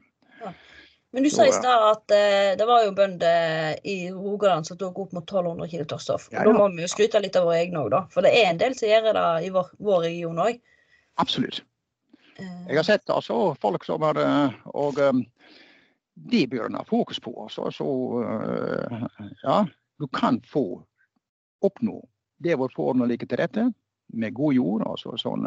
Men 1.11 1.25
du 1.25 1.29
sa 1.33 1.47
i 1.47 1.51
stad 1.51 1.85
at 1.89 2.11
uh, 2.13 2.57
det 2.57 2.65
var 2.69 2.83
jo 2.85 2.91
bønder 2.93 3.79
i 3.87 4.11
Rogaland 4.13 4.67
som 4.67 4.77
tok 4.77 4.99
opp 5.01 5.15
mot 5.17 5.25
1200 5.25 5.69
kg 5.71 5.87
tørrstoff. 5.89 6.27
Ja, 6.29 6.43
ja. 6.43 6.45
Da 6.45 6.53
må 6.53 6.67
vi 6.75 6.85
jo 6.85 6.91
skryte 6.91 7.21
litt 7.23 7.39
av 7.39 7.47
våre 7.49 7.63
egne 7.63 7.81
òg, 7.81 7.89
da. 7.95 8.03
For 8.13 8.25
det 8.25 8.35
er 8.37 8.51
en 8.51 8.61
del 8.61 8.77
som 8.77 8.91
gjør 8.91 9.09
det 9.17 9.25
i 9.47 9.49
vår, 9.55 9.71
vår 9.81 10.05
region 10.05 10.43
òg. 10.45 10.61
Absolutt. 11.19 11.63
Jeg 12.39 12.77
har 12.77 12.85
sett 12.87 13.09
altså, 13.11 13.49
folk 13.59 13.83
som 13.83 14.05
har 14.05 14.15
Og 14.71 15.01
um, 15.03 15.25
det 16.29 16.45
bør 16.53 16.69
ha 16.77 16.85
fokus 16.87 17.19
på. 17.19 17.33
Altså. 17.41 17.67
Så 17.73 17.89
uh, 18.21 19.33
ja, 19.43 19.57
du 19.99 20.07
kan 20.13 20.39
få 20.45 20.83
oppnå 21.65 21.99
det 22.39 22.55
vårt 22.55 22.77
forholdene 22.77 23.09
ligger 23.09 23.27
til 23.27 23.41
rette 23.41 23.65
med 24.13 24.33
god 24.33 24.53
jord, 24.55 24.83
altså 24.87 25.17
sånn, 25.19 25.43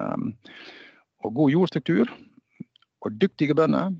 og 1.24 1.34
god 1.34 1.50
jordstruktur, 1.50 2.10
og 3.02 3.16
dyktige 3.16 3.56
bønder 3.58 3.94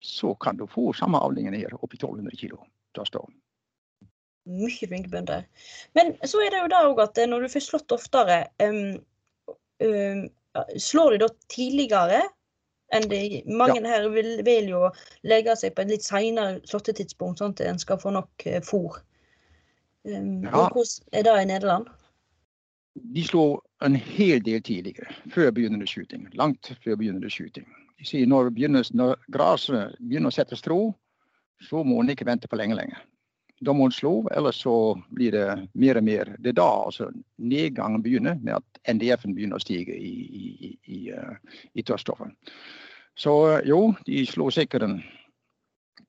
så 0.00 0.34
kan 0.34 0.56
du 0.56 0.66
få 0.66 0.92
samme 0.92 1.18
avlingen 1.18 1.54
her 1.54 1.74
opp 1.74 1.94
i 1.94 1.96
1200 1.96 2.36
kg 2.36 2.56
Mye 4.46 4.86
flinke 4.86 5.10
bønder. 5.10 5.42
Men 5.98 6.14
så 6.22 6.40
er 6.44 6.52
det 6.54 6.62
jo 6.62 6.70
det 6.70 6.82
òg 6.86 7.00
at 7.02 7.18
når 7.28 7.44
du 7.44 7.48
får 7.50 7.64
slått 7.66 7.92
oftere, 7.92 8.44
um, 8.62 8.94
um, 9.82 10.20
slår 10.78 11.16
de 11.16 11.18
da 11.24 11.28
tidligere 11.50 12.20
enn 12.94 13.08
de 13.10 13.42
Mange 13.50 13.80
ja. 13.80 13.88
her 13.90 14.06
vil, 14.14 14.30
vil, 14.46 14.70
jo 14.70 14.92
legge 15.26 15.56
seg 15.58 15.74
på 15.74 15.82
et 15.82 15.90
litt 15.96 16.06
seinere 16.06 16.60
slåttetidspunkt, 16.70 17.42
sånn 17.42 17.56
at 17.56 17.64
en 17.66 17.82
skal 17.82 17.98
få 17.98 18.14
nok 18.14 18.46
uh, 18.46 18.60
fôr. 18.62 19.00
Um, 20.06 20.46
ja. 20.46 20.68
Hvordan 20.70 21.10
er 21.10 21.26
det 21.26 21.34
i 21.40 21.48
Nederland? 21.50 21.90
De 23.16 23.26
slår 23.26 23.58
en 23.84 23.98
hel 23.98 24.38
del 24.46 24.62
tidligere, 24.62 25.10
før 25.34 25.50
begynnende 25.58 25.90
skyting. 25.90 26.30
Langt 26.38 26.70
før 26.84 26.94
begynnende 26.94 27.34
skyting 27.34 27.66
sier 28.04 28.28
når, 28.28 28.50
når 28.92 29.16
gresset 29.32 29.96
begynner 30.00 30.32
å 30.32 30.36
sette 30.36 30.58
strå, 30.58 30.80
så 31.64 31.82
må 31.84 32.02
en 32.02 32.12
ikke 32.12 32.26
vente 32.28 32.48
for 32.50 32.60
lenge, 32.60 32.76
lenger. 32.76 33.04
Da 33.64 33.72
må 33.72 33.86
en 33.88 33.94
slå, 33.94 34.18
ellers 34.36 34.58
så 34.60 34.72
blir 35.16 35.32
det 35.32 35.46
mer 35.72 35.96
og 35.96 36.04
mer. 36.04 36.34
Det 36.38 36.52
er 36.52 36.58
da 36.58 36.68
altså, 36.84 37.08
nedgangen 37.40 38.02
begynner, 38.04 38.36
med 38.44 38.58
at 38.58 38.80
NDF-en 38.92 39.32
begynner 39.36 39.56
å 39.56 39.64
stige 39.64 39.96
i, 39.96 40.12
i, 40.12 40.50
i, 40.68 40.72
i, 40.98 40.98
i 41.72 41.84
tørrstoffet. 41.86 42.34
Så 43.16 43.32
jo, 43.64 43.94
de 44.04 44.26
slår 44.28 44.52
sikkert 44.58 44.84
en, 44.84 44.98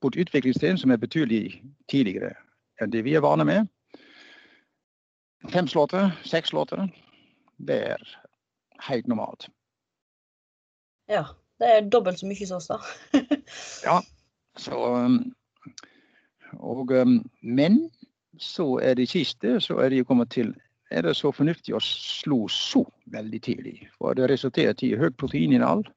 på 0.03 0.11
et 0.11 0.19
utviklingstrinn 0.25 0.79
som 0.81 0.91
er 0.91 0.99
betydelig 0.99 1.61
tidligere 1.87 2.33
enn 2.83 2.91
det 2.91 3.05
vi 3.07 3.15
er 3.15 3.23
vane 3.23 3.47
med. 3.47 3.71
Fem 5.53 5.69
slåtter, 5.71 6.11
seks 6.27 6.51
slåtter, 6.51 6.83
det 7.63 7.77
er 7.93 8.03
helt 8.89 9.07
normalt. 9.07 9.47
Ja, 11.07 11.23
det 11.59 11.73
er 11.73 11.89
dobbelt 11.89 12.19
så 12.19 12.29
mye 12.29 12.47
som 12.47 12.59
oss, 12.59 12.69
da. 12.69 13.21
ja. 13.87 13.97
Så 14.57 14.77
um, 14.93 15.19
og, 16.53 16.91
um, 16.91 17.19
Men 17.41 17.89
så 18.37 18.77
er 18.83 18.97
det 18.97 19.09
siste 19.09 19.59
så 19.61 19.79
er 19.81 19.89
det 19.89 20.05
kommet 20.07 20.31
til 20.33 20.53
er 20.91 21.03
det 21.03 21.17
så 21.17 21.33
fornuftig 21.35 21.73
å 21.75 21.81
slå 21.83 22.45
så 22.51 22.85
veldig 23.11 23.41
tidlig. 23.43 23.89
For 23.97 24.15
det 24.15 24.29
resulterer 24.31 24.77
i 24.85 24.93
høy 24.95 25.09
proteininnhold. 25.19 25.89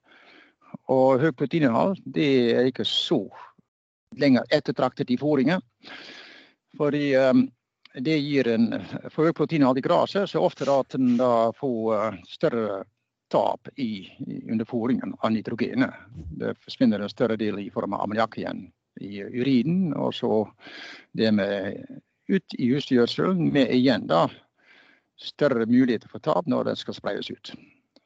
Og 0.90 1.23
høy 1.23 1.31
proteininnhold 1.31 2.01
det 2.14 2.31
er 2.57 2.70
ikke 2.70 2.87
så 2.88 3.23
lenger 4.18 4.49
ettertraktet 4.51 5.12
i 5.14 5.18
fôringen. 5.20 5.62
Fordi 6.79 7.14
um, 7.16 7.44
det 7.94 8.18
gir 8.18 8.49
en 8.51 8.73
For 9.11 9.29
høy 9.29 9.35
proteininnhold 9.37 9.79
i 9.79 9.87
gresset 9.87 10.31
så 10.31 10.42
ofte 10.42 10.66
at 10.70 10.99
en 10.99 11.16
da 11.20 11.51
får 11.59 11.94
uh, 11.94 12.18
større 12.27 12.83
tap 13.31 13.69
i, 13.77 14.11
i 14.27 14.51
underfòringen 14.51 15.14
av 15.21 15.33
nitrogenet. 15.33 15.95
Det 16.14 16.55
forsvinner 16.64 17.01
en 17.01 17.12
større 17.12 17.37
del 17.38 17.59
i 17.62 17.71
form 17.71 17.95
av 17.95 18.05
ammoniakk 18.05 18.38
igjen 18.40 18.64
i 19.01 19.23
urinen. 19.23 19.93
Og 19.95 20.14
så 20.14 20.45
det 21.16 21.33
med 21.35 21.79
ut 22.31 22.55
i 22.59 22.71
husdyrgjødselen 22.71 23.53
med 23.55 23.73
igjen 23.75 24.07
da 24.11 24.29
større 25.21 25.66
muligheter 25.66 26.09
for 26.11 26.23
tap 26.25 26.47
når 26.51 26.71
den 26.71 26.79
skal 26.81 26.97
spreies 26.97 27.31
ut. 27.31 27.53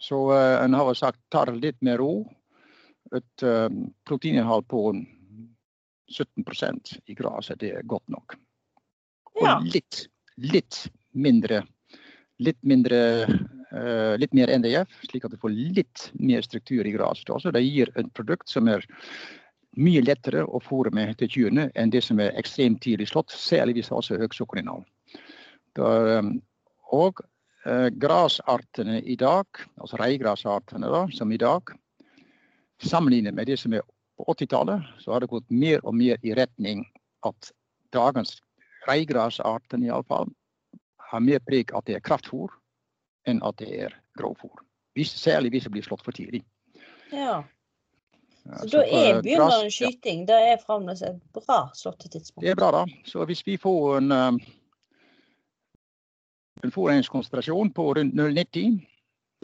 Så 0.01 0.19
uh, 0.33 0.65
en 0.65 0.75
har 0.77 0.95
sagt 0.99 1.21
tar 1.33 1.53
litt 1.57 1.81
mer 1.85 2.01
ro. 2.03 2.25
Et 3.15 3.45
uh, 3.47 3.69
proteininnhold 4.09 4.67
på 4.69 4.87
17% 6.11 6.97
i 7.07 7.17
gresset, 7.17 7.61
det 7.61 7.73
er 7.79 7.87
godt 7.89 8.09
nok. 8.13 8.37
Og 9.41 9.69
litt, 9.73 10.05
litt 10.41 10.85
mindre, 11.13 11.63
litt 12.43 12.61
mindre 12.67 13.01
Eh, 13.25 13.29
litt 14.21 14.35
mer 14.37 14.53
NDF, 14.55 14.91
slik 15.09 15.25
at 15.27 15.33
du 15.33 15.39
får 15.41 15.51
litt 15.51 16.05
mer 16.15 16.45
struktur 16.47 16.87
i 16.87 16.93
gresset. 16.95 17.33
Altså, 17.33 17.51
det 17.51 17.65
gir 17.65 17.91
et 17.99 18.11
produkt 18.15 18.47
som 18.53 18.69
er 18.71 18.85
mye 19.81 20.03
lettere 20.05 20.45
å 20.45 20.61
fôre 20.63 20.93
med 20.95 21.17
til 21.19 21.31
kyrne 21.31 21.69
enn 21.75 21.93
det 21.93 22.05
som 22.07 22.21
er 22.23 22.35
ekstremt 22.39 22.83
tidlig 22.85 23.09
slått, 23.11 23.35
særlig 23.35 23.79
hvis 23.79 23.91
det 23.91 23.97
også 23.99 24.17
er 24.17 24.25
høyt 24.25 24.37
sukkerinnhold. 24.37 24.85
Eh, 25.79 26.31
og 26.95 27.25
eh, 27.67 27.89
grasartene 27.91 29.01
i 29.03 29.17
dag, 29.21 29.47
altså 29.81 29.99
reigrasartene 30.01 30.91
da, 30.93 31.05
som 31.15 31.33
i 31.33 31.41
dag, 31.41 31.75
sammenlignet 32.85 33.35
med 33.35 33.51
det 33.51 33.59
som 33.61 33.75
er 33.75 33.85
på 34.19 34.27
80-tallet, 34.31 34.87
så 35.03 35.15
har 35.15 35.25
det 35.25 35.33
gått 35.33 35.51
mer 35.51 35.83
og 35.83 35.97
mer 35.99 36.21
i 36.23 36.35
retning 36.39 36.85
at 37.27 37.51
dagens 37.95 38.37
reigrasartene 38.89 39.89
iallfall 39.89 40.31
har 41.11 41.23
mer 41.23 41.41
preg 41.47 41.73
at 41.75 41.87
det 41.89 41.99
er 41.99 42.05
kraftfôr 42.05 42.53
enn 43.29 43.43
at 43.47 43.59
det 43.59 43.71
er 43.87 43.97
grovfòr. 44.19 44.63
Særlig 45.05 45.51
hvis 45.51 45.67
det 45.67 45.73
blir 45.75 45.87
slått 45.87 46.05
for 46.07 46.15
tidlig. 46.15 46.45
Ja. 47.13 47.43
Så 48.45 48.69
da 48.69 48.83
er 48.85 49.23
begynnende 49.23 49.71
skyting 49.73 50.27
det 50.29 50.37
er 50.37 50.61
fremdeles 50.61 51.03
et 51.03 51.21
bra 51.33 51.71
slåttetidspunkt? 51.75 52.45
Det 52.45 52.53
er 52.53 52.59
bra, 52.59 52.71
da. 52.71 52.85
Så 53.09 53.25
hvis 53.25 53.47
vi 53.47 53.57
får 53.57 53.97
en, 53.99 54.13
um, 54.13 54.41
en 56.65 56.75
forurensingskonsentrasjon 56.75 57.73
på 57.73 57.95
rundt 57.99 58.15
0,90 58.15 58.77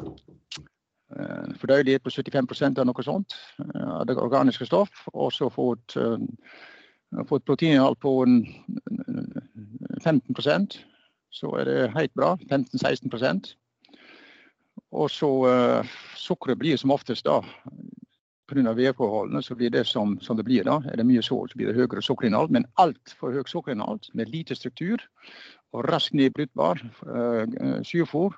uh, 0.05 1.49
Fordøyelighet 1.63 2.05
på 2.05 2.11
75 2.13 2.79
av 2.79 2.87
noe 2.87 3.07
sånt 3.07 3.39
uh, 3.65 4.03
av 4.03 4.07
det 4.07 4.19
organiske 4.21 4.69
stoff. 4.69 5.09
Og 5.15 5.33
så 5.33 5.49
få 5.49 5.73
et, 5.79 5.97
et 7.17 7.27
proteininnhold 7.49 7.97
på 8.05 8.15
15% 10.05 10.81
så 11.31 11.51
er 11.61 11.65
det 11.65 11.91
helt 11.95 12.15
bra. 12.15 12.35
15-16 12.51 13.55
og 14.91 15.11
så 15.11 15.31
uh, 15.47 15.97
Sukkeret 16.19 16.59
blir 16.59 16.79
som 16.81 16.93
oftest 16.95 17.27
da 17.27 17.41
pga. 18.51 18.73
værforholdene 18.75 19.43
så 19.43 19.55
blir 19.55 19.71
det 19.71 19.87
som, 19.87 20.19
som, 20.21 20.37
det 20.37 20.45
blir. 20.45 20.65
da. 20.65 20.81
Er 20.91 20.97
det 20.97 21.07
mye 21.07 21.23
sår, 21.23 21.49
så 21.49 21.59
blir 21.59 21.71
det 21.71 21.79
høyere 21.79 22.03
sukkerinnhold. 22.03 22.51
Men 22.51 22.67
altfor 22.83 23.33
høyt 23.33 23.49
sukkerinnhold 23.49 24.11
med 24.15 24.29
lite 24.29 24.55
struktur 24.55 24.99
og 25.73 25.87
raskt 25.87 26.15
nedbrytbar 26.15 26.83
uh, 27.07 27.47
syrefôr, 27.87 28.35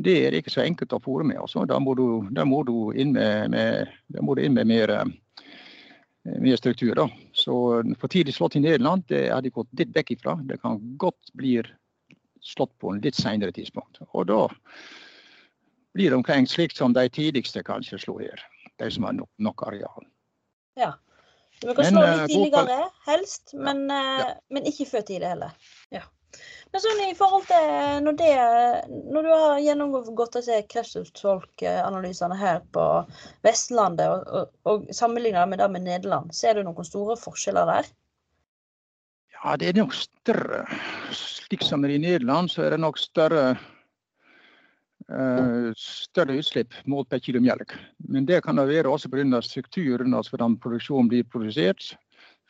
det 0.00 0.14
er 0.26 0.32
ikke 0.32 0.52
så 0.52 0.62
enkelt 0.64 0.94
å 0.96 1.02
fôre 1.04 1.24
med. 1.28 1.36
Altså. 1.36 1.66
Da, 1.68 1.78
må 1.78 1.94
du, 1.94 2.24
da, 2.32 2.46
må 2.48 2.62
du, 2.64 2.92
inn 2.96 3.12
med, 3.12 3.52
med, 3.52 3.92
du 4.08 4.40
inn 4.40 4.56
med 4.56 4.66
mer, 4.70 4.94
mer 6.24 6.56
struktur. 6.56 6.94
Da. 6.96 7.08
Så 7.36 7.54
For 8.00 8.08
tidlig 8.08 8.34
slått 8.38 8.56
i 8.56 8.64
Nederland 8.64 9.04
det 9.12 9.26
har 9.28 9.44
de 9.44 9.52
gått 9.52 9.68
litt 9.76 9.92
vekk 9.92 10.16
ifra. 10.16 10.38
Det 10.48 10.62
kan 10.64 10.80
godt 10.96 11.34
bli 11.36 11.58
slått 12.42 12.72
på 12.80 12.94
en 12.94 13.02
litt 13.04 13.20
senere 13.20 13.52
tidspunkt. 13.52 14.00
Og 14.16 14.30
da 14.32 14.46
blir 15.94 16.14
omkring 16.14 16.46
slik 16.46 16.76
som 16.76 16.92
de 16.96 17.08
tidligste 17.08 17.62
kanskje 17.66 18.00
slo 18.02 18.18
her. 18.20 18.40
De 18.80 18.90
som 18.90 19.04
har 19.04 19.16
nok, 19.16 19.30
nok 19.38 19.66
areal. 19.68 20.06
Ja. 20.78 20.94
Vi 21.62 21.74
kan 21.74 21.86
slå 21.86 22.02
litt 22.02 22.20
eh, 22.20 22.26
tidligere, 22.26 22.78
helst, 23.06 23.52
men, 23.54 23.84
ja. 23.90 24.02
Ja. 24.02 24.26
Eh, 24.30 24.40
men 24.50 24.66
ikke 24.66 24.88
før 24.88 25.06
tidlig 25.06 25.30
heller. 25.30 25.54
Ja. 25.94 26.02
Men 26.72 26.80
sånn 26.80 27.00
i 27.04 27.14
forhold 27.14 27.44
til 27.50 27.66
når, 28.06 28.14
det, 28.16 28.30
når 29.12 29.26
du 29.26 29.30
har 29.30 29.58
gjennomgått 29.60 30.38
disse 30.38 30.62
kretsloppsfolkanalysene 30.72 32.38
her 32.40 32.62
på 32.72 32.86
Vestlandet 33.44 34.08
og, 34.08 34.30
og, 34.32 34.54
og 34.64 34.86
sammenligna 34.96 35.44
med 35.50 35.60
det 35.60 35.68
med 35.74 35.84
Nederland, 35.84 36.32
ser 36.34 36.56
du 36.56 36.64
noen 36.64 36.88
store 36.88 37.18
forskjeller 37.20 37.68
der? 37.68 37.92
Ja, 39.36 39.58
det 39.60 39.68
er 39.68 39.78
nok 39.82 39.92
større. 39.98 40.64
Slik 41.12 41.66
som 41.66 41.84
i 41.84 42.00
Nederland, 42.00 42.48
så 42.50 42.64
er 42.64 42.74
det 42.74 42.80
nok 42.80 43.00
større 43.02 43.52
større 45.78 46.38
utslipp 46.38 46.74
målt 46.86 47.08
per 47.10 47.20
kilo 47.22 47.40
melk. 47.42 47.74
Men 48.08 48.26
det 48.28 48.42
kan 48.44 48.56
det 48.56 48.68
være 48.68 48.88
også 48.88 49.10
pga. 49.10 49.40
strukturen, 49.42 50.14
altså 50.14 50.36
hvordan 50.36 50.58
produksjonen 50.58 51.08
blir 51.08 51.24
produsert. 51.24 51.96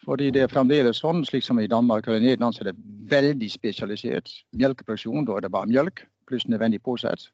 Fordi 0.04 0.30
det 0.34 0.42
er 0.42 0.50
fremdeles 0.50 0.98
sånn, 0.98 1.22
slik 1.24 1.44
som 1.46 1.60
i 1.62 1.68
Danmark 1.70 2.08
eller 2.08 2.20
Nederland, 2.20 2.54
så 2.54 2.64
er 2.64 2.72
det 2.72 2.80
veldig 3.10 3.50
spesialisert. 3.50 4.30
Melkeproduksjon, 4.58 5.24
da 5.24 5.36
er 5.36 5.44
det 5.44 5.52
bare 5.54 5.70
melk 5.70 6.02
pluss 6.26 6.48
nødvendig 6.48 6.82
påsett. 6.82 7.28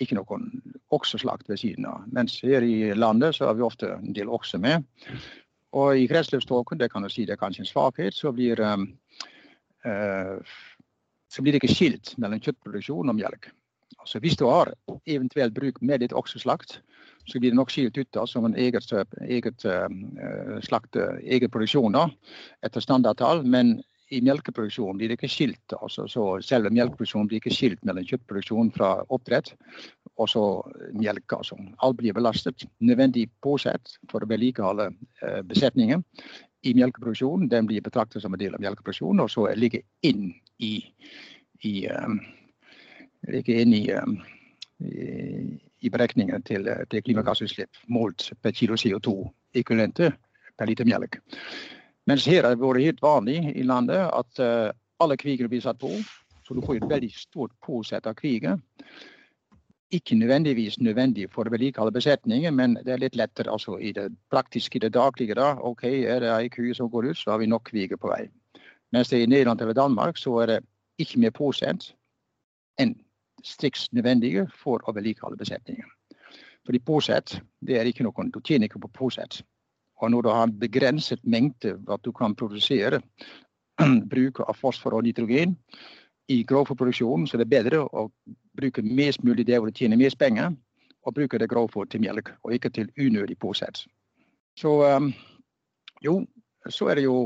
Ikke 0.00 0.16
noen 0.16 0.48
okseslakt 0.96 1.48
ved 1.50 1.60
siden 1.60 1.86
av. 1.86 2.06
Mens 2.14 2.40
her 2.42 2.64
i 2.66 2.92
landet 2.96 3.36
så 3.36 3.50
har 3.50 3.58
vi 3.58 3.66
ofte 3.66 3.92
en 3.94 4.16
del 4.16 4.32
okse 4.32 4.58
med. 4.58 4.86
Og 5.76 6.00
i 6.00 6.08
kretsløpståken, 6.10 6.80
det 6.80 6.90
kan 6.90 7.04
du 7.04 7.10
si 7.12 7.26
det 7.28 7.36
er 7.36 7.42
kanskje 7.42 7.62
en 7.62 7.70
svakhet, 7.70 8.16
så 8.16 8.32
blir, 8.34 8.58
um, 8.64 8.88
uh, 9.86 10.40
så 11.30 11.44
blir 11.44 11.54
det 11.54 11.62
ikke 11.62 11.74
skilt 11.76 12.14
mellom 12.18 12.42
kjøttproduksjon 12.42 13.12
og 13.12 13.18
melk. 13.20 13.52
Altså 14.00 14.18
Hvis 14.22 14.36
du 14.40 14.46
har 14.48 14.72
eventuelt 15.06 15.54
bruk 15.54 15.80
med 15.82 16.00
litt 16.00 16.16
okseslakt, 16.16 16.80
så 17.28 17.38
blir 17.38 17.52
det 17.52 17.58
nok 17.58 17.70
skilt 17.70 17.98
ut 17.98 18.08
da, 18.16 18.24
som 18.26 18.46
en 18.48 18.56
eget, 18.56 18.88
eget 19.28 19.64
uh, 19.68 20.56
slakt, 20.64 20.96
egen 20.96 21.52
produksjon 21.52 21.94
da, 21.94 22.08
etter 22.64 22.82
standardtall. 22.82 23.44
Men 23.44 23.76
i 24.10 24.20
melkeproduksjonen 24.26 24.98
blir 24.98 25.10
det 25.10 25.18
ikke 25.18 25.30
skilt. 25.30 25.74
Altså, 25.78 26.06
så 26.10 26.24
selve 26.44 26.72
melkeproduksjonen 26.74 27.28
blir 27.30 27.40
ikke 27.42 27.54
skilt 27.54 27.82
mellom 27.86 28.06
kjøttproduksjon 28.06 28.72
fra 28.74 28.90
oppdrett 29.14 29.52
og 30.16 30.28
så 30.30 30.44
melk. 30.98 31.36
Altså. 31.36 31.58
Alt 31.84 32.00
blir 32.00 32.16
belastet. 32.16 32.66
Nødvendig 32.82 33.28
påsett 33.44 33.94
for 34.10 34.24
å 34.24 34.30
vedlikeholde 34.30 34.90
eh, 35.22 35.40
besetningen 35.46 36.02
i 36.66 36.74
melkeproduksjonen. 36.76 37.48
Den 37.52 37.70
blir 37.70 37.84
betraktet 37.86 38.24
som 38.24 38.34
en 38.34 38.42
del 38.42 38.56
av 38.56 38.64
melkeproduksjonen, 38.64 39.22
og 39.24 39.30
så 39.32 39.46
ligger 39.56 39.86
inn 40.06 40.32
i, 40.58 40.74
i, 41.64 41.74
um, 41.86 42.18
ligger 43.28 43.60
inn 43.62 43.74
i, 43.76 43.84
um, 43.92 44.16
i, 44.80 45.58
i 45.80 45.92
beregningen 45.92 46.42
til, 46.46 46.68
til 46.90 47.04
klimagassutslipp 47.04 47.82
målt 47.88 48.30
per 48.42 48.56
kilo 48.56 48.78
CO2-ekvivalente 48.80 50.12
per 50.56 50.70
liter 50.70 50.88
melk. 50.88 51.20
Mens 52.08 52.24
her 52.26 52.46
har 52.46 52.56
det 52.56 52.62
vært 52.62 52.86
helt 52.86 53.02
vanlig 53.04 53.38
i 53.54 53.66
landet 53.66 54.00
at 54.08 54.42
uh, 54.42 54.72
alle 55.00 55.20
kvigene 55.20 55.52
blir 55.52 55.64
satt 55.64 55.80
på. 55.80 55.92
Så 56.44 56.56
du 56.56 56.64
får 56.64 56.80
et 56.80 56.90
veldig 56.90 57.12
stort 57.14 57.52
påsett 57.62 58.08
av 58.10 58.16
kviger 58.18 58.58
ikke 59.90 60.14
nødvendigvis 60.14 60.78
nødvendig 60.80 61.26
for 61.34 61.48
å 61.48 61.52
vedlikeholde 61.52 61.94
besetningen, 61.94 62.54
men 62.54 62.76
det 62.84 62.94
er 62.94 63.02
litt 63.02 63.16
lettere 63.18 63.50
altså, 63.50 63.76
i 63.78 63.92
det 63.96 64.08
praktiske, 64.30 64.78
i 64.78 64.84
det 64.84 64.92
daglige. 64.94 65.34
da, 65.34 65.56
ok, 65.58 65.84
Er 65.84 66.20
det 66.20 66.30
ei 66.30 66.48
ku 66.48 66.74
som 66.74 66.90
går 66.90 67.10
ut, 67.10 67.18
så 67.18 67.30
har 67.30 67.38
vi 67.38 67.46
nok 67.46 67.64
kviger 67.70 67.96
på 67.96 68.08
vei. 68.08 68.28
Mens 68.92 69.08
det 69.08 69.22
i 69.22 69.26
Nederland 69.26 69.60
eller 69.60 69.74
Danmark 69.74 70.18
så 70.18 70.38
er 70.42 70.46
det 70.46 70.60
ikke 70.98 71.20
mer 71.20 71.30
påsendt 71.30 71.94
enn 72.78 72.94
striks 73.46 73.88
nødvendige 73.96 74.46
for 74.62 74.82
å 74.86 74.94
vedlikeholde 74.96 75.40
besetningen. 75.40 75.88
Fordi 76.66 76.80
påsett, 76.84 77.38
det 77.64 77.78
er 77.78 77.88
ikke 77.88 78.04
noen, 78.04 78.30
du 78.32 78.40
tjener 78.40 78.68
ikke 78.68 78.82
på 78.84 78.92
påsett. 79.00 79.40
Og 80.00 80.12
når 80.12 80.24
du 80.24 80.30
har 80.32 80.46
en 80.46 80.58
begrenset 80.60 81.22
mengde 81.24 81.74
hva 81.86 81.98
du 82.04 82.12
kan 82.16 82.36
produsere, 82.36 83.00
bruk 84.12 84.42
av 84.46 84.56
fosfor 84.56 84.96
og 84.96 85.06
nitrogen, 85.08 85.56
i 86.30 86.44
grovfòrproduksjonen 86.46 87.26
så 87.26 87.36
er 87.36 87.42
det 87.42 87.50
bedre 87.50 87.80
å 87.82 88.06
bruke 88.56 88.84
mest 88.86 89.24
mulig 89.26 89.48
der 89.48 89.58
hvor 89.58 89.70
du 89.70 89.78
tjener 89.80 89.98
mest 89.98 90.18
penger, 90.20 90.52
og 91.02 91.16
bruke 91.16 91.40
det 91.40 91.48
grovfòr 91.50 91.88
til 91.90 92.04
melk, 92.04 92.30
og 92.44 92.54
ikke 92.54 92.70
til 92.76 92.90
unødig 93.00 93.38
påsett. 93.40 93.82
Så 94.58 94.76
um, 94.84 95.08
jo, 96.04 96.20
så 96.68 96.90
er 96.90 97.00
det 97.00 97.08
jo 97.08 97.24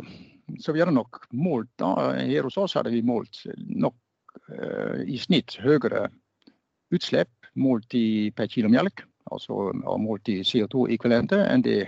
så 0.61 0.75
vi 0.77 0.83
har 0.83 0.91
nok 0.93 1.23
målt 1.33 1.71
da, 1.81 2.13
Her 2.21 2.45
hos 2.45 2.59
oss 2.61 2.75
hadde 2.77 2.93
vi 2.93 3.01
målt 3.03 3.43
nok 3.57 3.97
i 5.07 5.17
snitt 5.19 5.57
høyere 5.63 6.09
utslipp 6.95 7.31
målt 7.55 7.95
i 7.95 8.31
per 8.37 8.49
kilo 8.51 8.69
melk, 8.73 9.05
altså 9.33 9.71
målt 10.01 10.29
i 10.29 10.41
CO2-ekvivalenter, 10.47 11.45
enn 11.49 11.65
det 11.65 11.79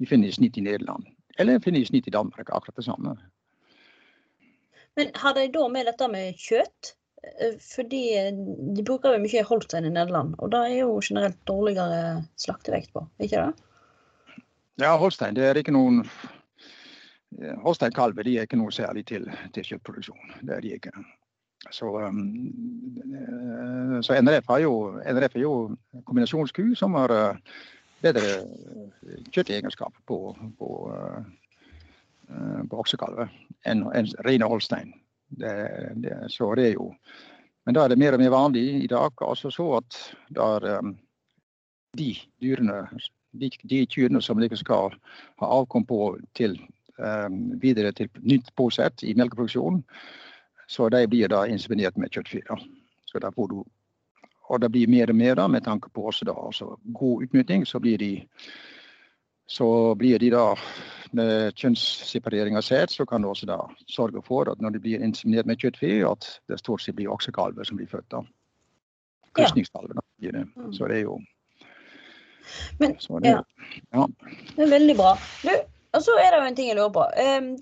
vi 0.00 0.08
finner 0.08 0.30
i 0.30 0.36
snitt 0.36 0.58
i 0.58 0.64
Nederland. 0.64 1.04
Eller 1.38 1.60
finner 1.62 1.82
i 1.82 1.88
snitt 1.88 2.08
i 2.08 2.14
Danmark, 2.14 2.48
akkurat 2.48 2.78
det 2.78 2.86
samme. 2.86 3.16
Men 4.98 5.12
har 5.14 5.36
de 5.36 5.46
da 5.52 5.68
med 5.72 5.86
dette 5.88 6.08
med 6.10 6.38
kjøtt? 6.40 6.94
Eh, 7.20 7.56
fordi 7.60 8.04
de 8.76 8.84
bruker 8.86 9.14
jo 9.14 9.22
mye 9.22 9.44
Holstein 9.44 9.88
i 9.88 9.92
Nederland, 9.92 10.34
og 10.38 10.52
da 10.54 10.64
er 10.68 10.82
jo 10.82 11.00
generelt 11.04 11.38
dårligere 11.48 12.22
slaktevekt 12.40 12.94
på, 12.96 13.04
ikke 13.20 13.44
det? 13.44 14.42
Ja, 14.80 14.94
Holstein 14.96 15.36
det 15.36 15.44
er 15.44 15.60
ikke 15.60 15.76
noen 15.76 16.06
Holstein-kalver 17.62 18.26
er 18.26 18.48
ikke 18.48 18.58
noe 18.58 18.72
særlig 18.74 19.04
til, 19.06 19.28
til, 19.54 19.66
kjøttproduksjon. 19.68 20.32
Det 20.42 20.56
er 20.56 20.64
de 20.64 20.72
ikke. 20.74 20.90
Så, 21.68 21.90
um, 22.00 24.00
så 24.02 24.16
NRF, 24.16 24.48
har 24.48 24.62
jo, 24.64 24.72
NRF 25.04 25.36
er 25.36 25.44
jo 25.44 25.54
kombinasjonsku 26.08 26.72
som 26.78 26.96
har 26.96 27.12
uh, 27.12 27.36
bedre 28.00 28.46
kjøttegenskap 29.28 29.92
på, 30.08 30.32
på 30.56 30.70
Eh, 32.30 32.62
på 32.70 32.78
oksekalver 32.78 33.30
enn 33.66 33.82
en 33.96 34.08
rene 34.26 34.46
Holstein. 34.46 34.92
Det, 35.30 35.52
det, 36.02 36.14
så 36.34 36.54
det 36.58 36.70
er 36.70 36.72
jo 36.74 36.90
Men 37.68 37.76
da 37.76 37.82
er 37.84 37.92
det 37.92 38.00
mer 38.00 38.14
og 38.16 38.22
mer 38.22 38.32
vanlig 38.32 38.62
i 38.82 38.86
dag 38.88 39.20
altså 39.22 39.50
så 39.52 39.66
at 39.76 39.96
der, 40.34 40.64
um, 40.80 40.94
de 41.94 42.14
dyrene, 42.40 42.78
de, 43.36 43.50
de 43.68 43.82
kyrne 43.86 44.22
som 44.24 44.40
ikke 44.42 44.56
skal 44.56 44.96
ha 45.42 45.50
avkom 45.60 45.84
på 45.86 46.16
til 46.34 46.56
videre 47.60 47.92
til 47.92 48.08
nytt 48.20 48.48
påsett 48.56 49.04
i 49.04 49.12
melkeproduksjonen, 49.16 49.84
så 50.70 50.88
de 50.88 51.02
blir 51.10 51.30
da 51.32 51.44
inseminert 51.50 51.98
med 51.98 52.14
kjøttfyr. 52.14 52.46
Så 53.10 53.18
da 53.18 53.32
får 53.34 53.48
du 53.50 53.62
og 54.50 54.58
det 54.60 54.72
blir 54.74 54.90
mer 54.90 55.10
og 55.12 55.14
mer 55.14 55.36
da, 55.38 55.46
med 55.46 55.62
tanke 55.62 55.90
på 55.94 56.08
også 56.10 56.26
da, 56.26 56.34
altså 56.34 56.72
god 56.96 57.22
utnytting, 57.22 57.62
så 57.66 57.78
blir 57.78 57.98
de 58.02 58.10
så 59.50 59.94
blir 59.98 60.18
de 60.18 60.30
da 60.30 60.44
med 61.18 61.54
kjønnsseparering 61.58 62.58
av 62.58 62.62
sæd, 62.62 62.90
så 62.90 63.06
kan 63.06 63.22
du 63.22 63.28
også 63.30 63.46
da 63.50 63.58
sørge 63.90 64.22
for 64.26 64.50
at 64.50 64.62
når 64.62 64.76
de 64.76 64.82
blir 64.82 65.02
inseminert 65.02 65.46
med 65.46 65.58
kjøttfe, 65.58 65.90
at 66.06 66.26
det 66.50 66.58
stort 66.58 66.82
sett 66.82 66.98
blir 66.98 67.10
oksekalver 67.10 67.66
som 67.66 67.78
blir 67.78 67.90
født. 67.90 68.06
da. 68.14 68.22
Krysningskalver, 69.38 69.98
det. 70.18 70.44
Mm. 70.56 70.72
Så 70.74 70.86
det 70.86 71.00
er 71.00 71.06
jo 71.06 71.18
Men, 72.78 72.96
det, 73.22 73.30
ja. 73.30 73.42
ja. 73.94 74.06
Det 74.56 74.64
er 74.66 74.70
veldig 74.70 74.96
bra. 74.98 75.14
Du, 75.42 75.50
og 75.94 76.02
så 76.02 76.18
er 76.18 76.30
det 76.30 76.40
jo 76.40 76.46
en 76.46 76.58
ting 76.58 76.70
jeg 76.70 76.78
lurer 76.78 76.94
på. 76.94 77.06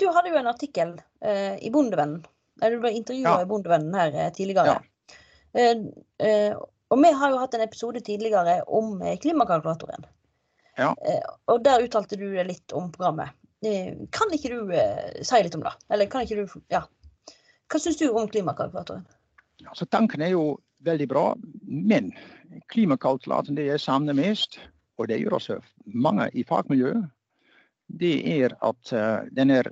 Du 0.00 0.06
hadde 0.12 0.32
jo 0.32 0.40
en 0.40 0.52
artikkel 0.52 0.94
uh, 1.24 1.56
i 1.60 1.72
Bondevennen. 1.72 2.22
Du 2.58 2.78
ble 2.82 2.90
intervjua 2.96 3.38
ja. 3.38 3.42
i 3.44 3.48
Bondevennen 3.48 3.94
her 3.94 4.14
uh, 4.14 4.28
tidligere. 4.34 4.78
Ja. 4.78 5.72
Uh, 6.18 6.58
og 6.88 7.02
vi 7.04 7.10
har 7.20 7.32
jo 7.32 7.40
hatt 7.40 7.54
en 7.56 7.64
episode 7.64 8.00
tidligere 8.04 8.62
om 8.64 8.96
klimakalkulatoren. 9.20 10.06
Ja. 10.78 10.94
Eh, 11.06 11.26
og 11.50 11.64
der 11.66 11.82
uttalte 11.82 12.16
du 12.16 12.30
litt 12.46 12.72
om 12.72 12.92
programmet. 12.94 13.34
Eh, 13.66 13.98
kan 14.14 14.30
ikke 14.34 14.52
du 14.54 14.74
eh, 14.74 15.18
si 15.26 15.40
litt 15.42 15.56
om 15.58 15.66
det? 15.66 15.74
Eller 15.90 16.10
kan 16.10 16.26
ikke 16.26 16.44
du 16.44 16.60
Ja. 16.72 16.84
Hva 17.68 17.80
syns 17.82 17.98
du 18.00 18.06
om 18.08 18.28
klimakalkulatoren? 18.30 19.04
Altså, 19.66 19.84
tanken 19.90 20.22
er 20.22 20.32
jo 20.32 20.60
veldig 20.86 21.08
bra, 21.10 21.24
men 21.66 22.12
klimakalkulatoren 22.72 23.58
det 23.58 23.66
jeg 23.66 23.82
savner 23.82 24.16
mest, 24.16 24.56
og 24.96 25.10
det 25.10 25.18
gjør 25.20 25.36
også 25.36 25.58
mange 25.84 26.30
i 26.32 26.46
fagmiljøet, 26.48 27.10
det 28.00 28.14
er 28.38 28.54
at 28.64 28.92
den 29.36 29.50
er 29.52 29.68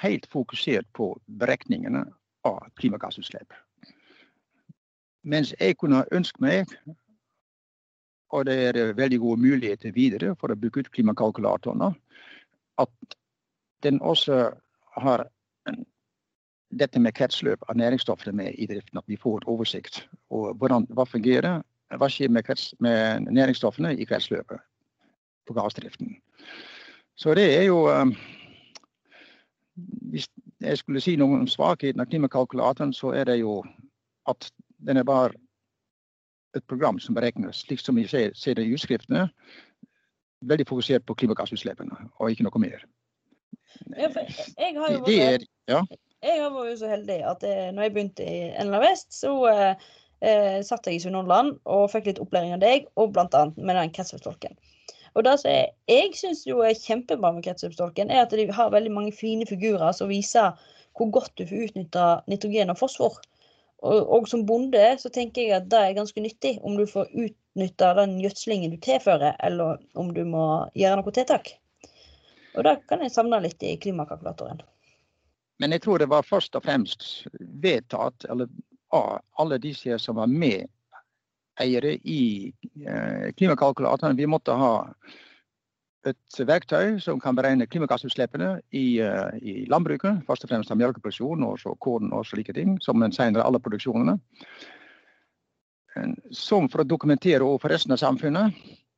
helt 0.00 0.26
fokusert 0.32 0.86
på 0.92 1.12
beregningene 1.40 2.04
av 2.46 2.66
klimagassutslipp. 2.80 3.52
Mens 5.26 5.54
jeg 5.58 5.76
kunne 5.78 6.04
ønske 6.14 6.42
meg 6.42 6.70
og 8.34 8.46
det 8.48 8.56
er 8.68 8.92
veldig 8.98 9.18
gode 9.22 9.40
muligheter 9.40 9.94
videre 9.94 10.34
for 10.40 10.50
å 10.50 10.58
bruke 10.58 10.82
ut 10.82 10.90
klimakalkulatorene. 10.90 11.92
At 12.82 13.16
den 13.86 14.00
også 14.02 14.50
har 14.98 15.26
dette 16.74 17.00
med 17.00 17.14
kretsløp 17.14 17.62
av 17.70 17.78
næringsstoffene 17.78 18.34
med 18.34 18.58
i 18.58 18.66
driften. 18.66 18.98
At 18.98 19.06
vi 19.06 19.16
får 19.16 19.38
et 19.40 19.48
oversikt. 19.48 20.02
over 20.30 20.52
hvordan, 20.58 20.86
hva 20.90 21.06
fungerer 21.06 21.62
hva 21.94 22.08
skjer 22.10 22.32
med, 22.34 22.42
krets, 22.44 22.74
med 22.82 23.28
næringsstoffene 23.30 23.94
i 23.94 24.04
kretsløpet 24.04 24.58
på 25.46 25.54
gassdriften. 25.54 26.16
Så 27.14 27.34
det 27.38 27.46
er 27.58 27.68
jo 27.68 27.86
um, 27.86 28.10
Hvis 30.12 30.28
jeg 30.60 30.78
skulle 30.78 31.00
si 31.04 31.16
noe 31.20 31.40
om 31.40 31.48
svakheten 31.50 32.00
av 32.00 32.08
klimakalkulatoren, 32.08 32.94
så 32.96 33.12
er 33.12 33.28
det 33.28 33.40
jo 33.40 33.58
at 34.30 34.48
den 34.86 34.96
er 34.96 35.04
bare 35.04 35.34
et 36.56 36.64
program 36.64 36.98
som 36.98 37.14
beregnes, 37.14 37.60
slik 37.66 37.82
som 37.82 37.98
vi 37.98 38.06
ser, 38.08 38.32
ser 38.34 38.56
det 38.56 38.64
i 38.64 38.72
utskriftene, 38.74 39.26
veldig 40.48 40.66
fokusert 40.68 41.04
på 41.06 41.16
klimagassutslippene, 41.20 42.08
og 42.16 42.32
ikke 42.32 42.46
noe 42.46 42.62
mer. 42.62 42.84
Ja, 43.96 44.08
jeg 44.08 44.72
har 44.78 44.92
jo 44.94 45.02
vært, 45.04 45.46
ja. 45.68 45.82
vært 46.22 46.80
så 46.80 46.90
heldig 46.90 47.18
at 47.28 47.44
jeg, 47.44 47.68
eh, 47.68 47.72
når 47.76 47.86
jeg 47.86 47.94
begynte 47.94 48.24
i 48.24 48.38
NLA 48.64 48.80
Vest, 48.86 49.10
så 49.12 49.32
eh, 49.50 49.88
eh, 50.24 50.58
satt 50.64 50.88
jeg 50.88 50.96
i 50.96 51.02
Sunnhordland 51.04 51.58
og 51.64 51.90
fikk 51.92 52.08
litt 52.10 52.22
opplæring 52.22 52.56
av 52.56 52.62
deg, 52.64 52.88
og 52.96 53.12
bl.a. 53.16 53.44
med 53.56 53.76
den 53.76 53.92
kretsløpstolken. 53.96 54.56
Og 55.16 55.24
det 55.24 55.38
som 55.40 55.48
jeg, 55.48 55.70
jeg 55.88 56.12
syns 56.18 56.42
er 56.46 56.76
kjempebra 56.76 57.30
med 57.32 57.46
kretsløpstolken, 57.46 58.10
er 58.12 58.26
at 58.26 58.34
de 58.36 58.50
har 58.52 58.72
veldig 58.74 58.92
mange 58.92 59.14
fine 59.16 59.46
figurer 59.48 59.94
som 59.96 60.12
viser 60.12 60.52
hvor 60.96 61.08
godt 61.12 61.32
du 61.40 61.46
får 61.48 61.70
utnytta 61.70 62.04
nitrogen 62.28 62.72
og 62.72 62.78
fosfor. 62.80 63.16
Og, 63.84 63.98
og, 64.00 64.28
som 64.28 64.46
bonde 64.48 64.84
så 65.00 65.10
tenker 65.12 65.42
jeg 65.42 65.56
at 65.58 65.68
det 65.72 65.80
er 65.80 65.96
ganske 65.96 66.20
nyttig 66.24 66.54
om 66.64 66.76
du 66.78 66.86
får 66.88 67.10
utnytta 67.12 67.92
den 67.98 68.16
gjødslingen 68.22 68.72
du 68.72 68.78
tilfører, 68.84 69.36
eller 69.44 69.80
om 69.96 70.12
du 70.16 70.22
må 70.28 70.46
gjøre 70.76 71.00
noe 71.00 71.16
tiltak. 71.16 71.52
Og 72.56 72.64
det 72.64 72.78
kan 72.88 73.04
jeg 73.04 73.12
savne 73.12 73.40
litt 73.44 73.60
i 73.64 73.76
klimakalkulatoren. 73.80 74.62
Men 75.60 75.72
jeg 75.72 75.84
tror 75.84 76.00
det 76.00 76.08
var 76.12 76.24
først 76.24 76.56
og 76.56 76.64
fremst 76.64 77.04
vedtatt, 77.64 78.28
eller 78.28 78.48
av 78.96 79.20
alle 79.40 79.60
disse 79.60 79.96
som 80.00 80.20
var 80.20 80.28
med 80.28 80.68
eiere 81.62 81.96
i 82.04 82.52
eh, 82.84 83.32
klimakalkulatoren, 83.36 84.16
vi 84.16 84.28
måtte 84.28 84.56
ha 84.56 84.72
et 86.06 86.38
verktøy 86.46 87.00
som 87.02 87.20
kan 87.22 87.36
beregne 87.36 87.66
klimagassutslippene 87.66 88.56
i, 88.70 89.00
uh, 89.02 89.34
i 89.42 89.64
landbruket. 89.70 90.22
Først 90.28 90.46
og 90.46 90.52
fremst 90.52 90.70
av 90.70 90.78
melkeproduksjon 90.80 91.44
og 91.46 91.58
så 91.58 91.74
korn 91.82 92.12
og 92.14 92.26
slike 92.28 92.54
ting, 92.56 92.76
som 92.84 93.02
senere 93.10 93.42
alle 93.46 93.60
produksjonene. 93.62 94.16
Som 96.30 96.68
for 96.68 96.84
å 96.84 96.88
dokumentere 96.88 97.42
overfor 97.44 97.72
resten 97.72 97.96
av 97.96 98.02
samfunnet 98.02 98.54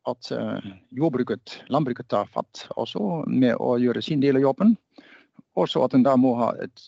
at 0.09 0.33
uh, 0.35 0.73
jordbruket, 0.97 1.61
landbruket 1.73 2.11
tar 2.11 2.29
fatt 2.35 2.67
også 2.77 3.25
med 3.31 3.57
å 3.57 3.77
gjøre 3.81 4.05
sin 4.05 4.21
del 4.25 4.41
av 4.41 4.49
jobben. 4.51 4.77
Også 5.59 5.83
at 5.87 5.95
en 5.97 6.05
da 6.07 6.13
må 6.19 6.37
ha 6.39 6.53
et 6.63 6.85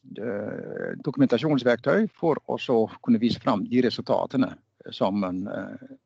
dokumentasjonsverktøy 1.03 2.11
for 2.15 2.39
å 2.47 2.59
kunne 3.03 3.19
vise 3.23 3.41
fram 3.43 3.65
de 3.67 3.83
resultatene 3.83 4.53
som 4.97 5.25
en 5.25 5.45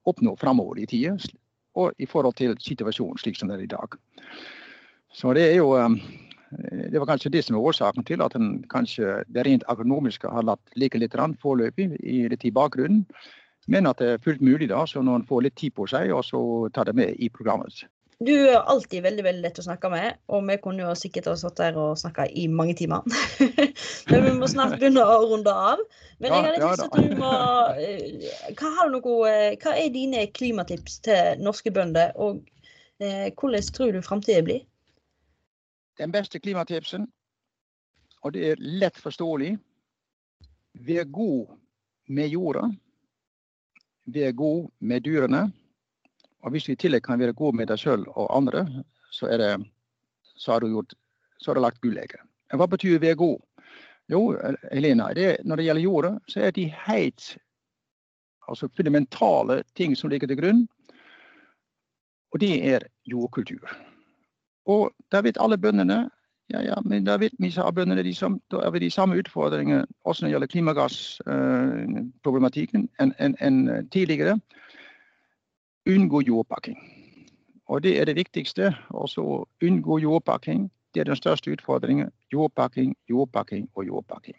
oppnår 0.05 0.37
framover 0.41 0.83
i 0.83 0.87
tida, 0.91 1.17
og 1.75 1.93
i 1.99 2.07
forhold 2.07 2.37
til 2.39 2.55
situasjonen 2.63 3.19
slik 3.19 3.39
som 3.39 3.51
den 3.51 3.59
er 3.59 3.65
i 3.65 3.71
dag. 3.71 3.97
Så 5.15 5.33
det 5.35 5.49
er 5.51 5.57
jo 5.59 5.75
um, 5.79 5.99
det 6.93 6.99
var 6.99 7.07
kanskje 7.07 7.33
det 7.35 7.45
som 7.45 7.57
er 7.57 7.67
årsaken 7.67 8.05
til 8.07 8.23
at 8.23 8.35
en 8.39 8.63
kanskje 8.71 9.23
det 9.33 9.47
rent 9.47 9.65
agronomiske 9.69 10.31
har 10.31 10.47
latt 10.47 10.77
ligge 10.79 11.01
litt 11.01 11.17
foreløpig 11.43 11.97
i 12.01 12.51
bakgrunnen. 12.55 13.05
Men 13.67 13.87
at 13.87 13.99
det 13.99 14.09
er 14.09 14.23
fullt 14.23 14.43
mulig, 14.45 14.69
da, 14.69 14.85
så 14.87 15.03
når 15.03 15.23
en 15.23 15.27
får 15.27 15.43
litt 15.43 15.57
tid 15.57 15.73
på 15.75 15.87
seg, 15.89 16.13
og 16.13 16.25
så 16.25 16.69
tar 16.75 16.85
det 16.85 16.95
med 16.95 17.17
i 17.17 17.31
programmet. 17.33 17.87
Du 18.23 18.33
er 18.33 18.61
alltid 18.71 19.03
veldig 19.03 19.25
veldig 19.27 19.43
lett 19.43 19.59
å 19.59 19.65
snakke 19.67 19.89
med, 19.91 20.19
og 20.31 20.45
vi 20.47 20.57
kunne 20.63 20.85
jo 20.85 20.93
sikkert 20.99 21.27
ha 21.31 21.35
satt 21.39 21.57
der 21.59 21.79
og 21.81 21.97
snakka 21.99 22.27
i 22.31 22.47
mange 22.49 22.77
timer. 22.79 23.03
Men 24.11 24.27
vi 24.27 24.35
må 24.39 24.49
snart 24.51 24.77
begynne 24.79 25.03
å 25.03 25.17
runde 25.27 25.51
av. 25.51 25.83
Men 26.23 26.31
jeg 26.37 26.47
har 26.47 26.55
lyst 26.55 26.85
til 26.85 26.87
at 26.87 27.09
du 27.11 27.17
må 27.19 27.33
eh, 27.81 28.29
hva, 28.55 28.71
har 28.79 28.93
du 28.93 29.01
noe, 29.01 29.33
eh, 29.33 29.57
hva 29.63 29.75
er 29.81 29.91
dine 29.95 30.29
klimatips 30.37 31.01
til 31.05 31.43
norske 31.43 31.75
bønder, 31.75 32.15
og 32.15 32.39
eh, 33.03 33.33
hvordan 33.35 33.75
tror 33.75 33.93
du 33.97 34.01
framtida 34.05 34.45
blir? 34.47 34.63
Den 35.99 36.15
beste 36.15 36.39
klimatipsen, 36.43 37.09
og 38.23 38.35
det 38.35 38.47
er 38.53 38.63
lett 38.63 38.97
forståelig, 39.03 39.57
vær 40.87 41.11
god 41.11 41.55
med 42.15 42.31
jorda. 42.35 42.69
Vær 44.15 44.33
god 44.37 44.71
med 44.79 45.05
dyrene. 45.07 45.45
Og 46.45 46.53
hvis 46.53 46.69
vi 46.69 46.77
i 46.77 46.81
tillegg 46.81 47.05
kan 47.07 47.21
være 47.21 47.37
gode 47.37 47.57
med 47.57 47.71
deg 47.71 47.81
sjøl 47.81 48.05
og 48.13 48.29
andre, 48.37 48.67
så, 49.13 49.27
er 49.33 49.41
det, 49.41 49.53
så, 50.37 50.53
har 50.53 50.61
du 50.61 50.69
gjort, 50.69 50.93
så 51.41 51.51
har 51.51 51.59
du 51.59 51.65
lagt 51.65 51.81
gullegget. 51.81 52.21
Hva 52.55 52.67
betyr 52.71 53.03
være 53.03 53.19
god? 53.19 53.39
Jo, 54.13 54.37
Helena, 54.69 55.09
det, 55.17 55.39
når 55.45 55.57
det 55.57 55.65
gjelder 55.65 55.87
jorda, 55.87 56.11
så 56.29 56.41
er 56.45 56.51
de 56.53 56.67
helt 56.85 57.37
altså 58.49 58.69
fundamentale 58.77 59.63
ting 59.77 59.97
som 59.97 60.11
ligger 60.13 60.29
til 60.29 60.41
grunn. 60.43 60.69
Og 62.35 62.41
det 62.41 62.75
er 62.75 62.81
jordkultur. 63.09 63.65
Og 64.69 64.93
da 65.13 65.21
vet 65.25 65.41
alle 65.41 65.59
bøndene 65.59 66.11
ja, 66.53 66.61
ja, 66.61 66.77
men 66.85 67.05
da 67.07 67.17
vet 67.17 67.33
vi 67.41 67.49
av 67.57 67.73
bøndene 67.73 68.03
de 68.05 68.15
som, 68.15 68.41
da 68.53 68.59
er 68.67 68.71
vi 68.75 68.81
de 68.83 68.91
samme 68.93 69.17
utfordringene 69.17 69.87
også 70.05 70.23
når 70.23 70.29
det 70.29 70.33
gjelder 70.35 70.53
klimagassproblematikken 70.53 72.89
enn 73.01 73.13
en, 73.17 73.35
en 73.41 73.89
tidligere 73.89 74.37
unngå 75.87 76.21
jordpakking. 76.21 76.79
Og 77.67 77.83
det 77.83 78.01
er 78.01 78.05
det 78.05 78.17
viktigste. 78.17 78.75
Også 78.91 79.45
unngå 79.65 79.99
jordpakking. 79.99 80.71
Det 80.95 81.01
er 81.01 81.05
den 81.05 81.17
største 81.17 81.53
utfordringen. 81.53 82.11
Jordpakking, 82.33 82.97
jordpakking 83.11 83.69
og 83.75 83.87
jordpakking. 83.87 84.37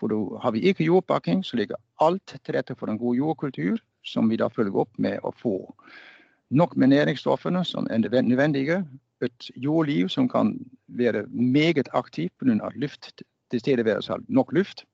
For 0.00 0.38
har 0.38 0.50
vi 0.50 0.60
ikke 0.60 0.84
jordpakking, 0.84 1.44
så 1.44 1.56
ligger 1.56 1.76
alt 2.00 2.36
til 2.44 2.54
rette 2.54 2.74
for 2.78 2.86
en 2.86 2.98
god 2.98 3.16
jordkultur, 3.16 3.78
som 4.04 4.30
vi 4.30 4.36
da 4.36 4.48
følger 4.48 4.76
opp 4.78 4.98
med 4.98 5.18
å 5.22 5.32
få 5.34 5.74
nok 6.50 6.76
med 6.76 6.88
næringsstoffene 6.94 7.64
som 7.64 7.86
er 7.90 7.98
nødvendige. 7.98 8.84
Et 9.22 9.50
jordliv 9.56 10.08
som 10.08 10.28
kan 10.28 10.54
være 10.88 11.26
meget 11.28 11.88
aktivt 11.92 12.32
pga. 12.38 12.70
luft, 12.74 13.22
tilstedeværelse 13.50 14.12
av 14.12 14.20
nok 14.28 14.52
luft. 14.52 14.84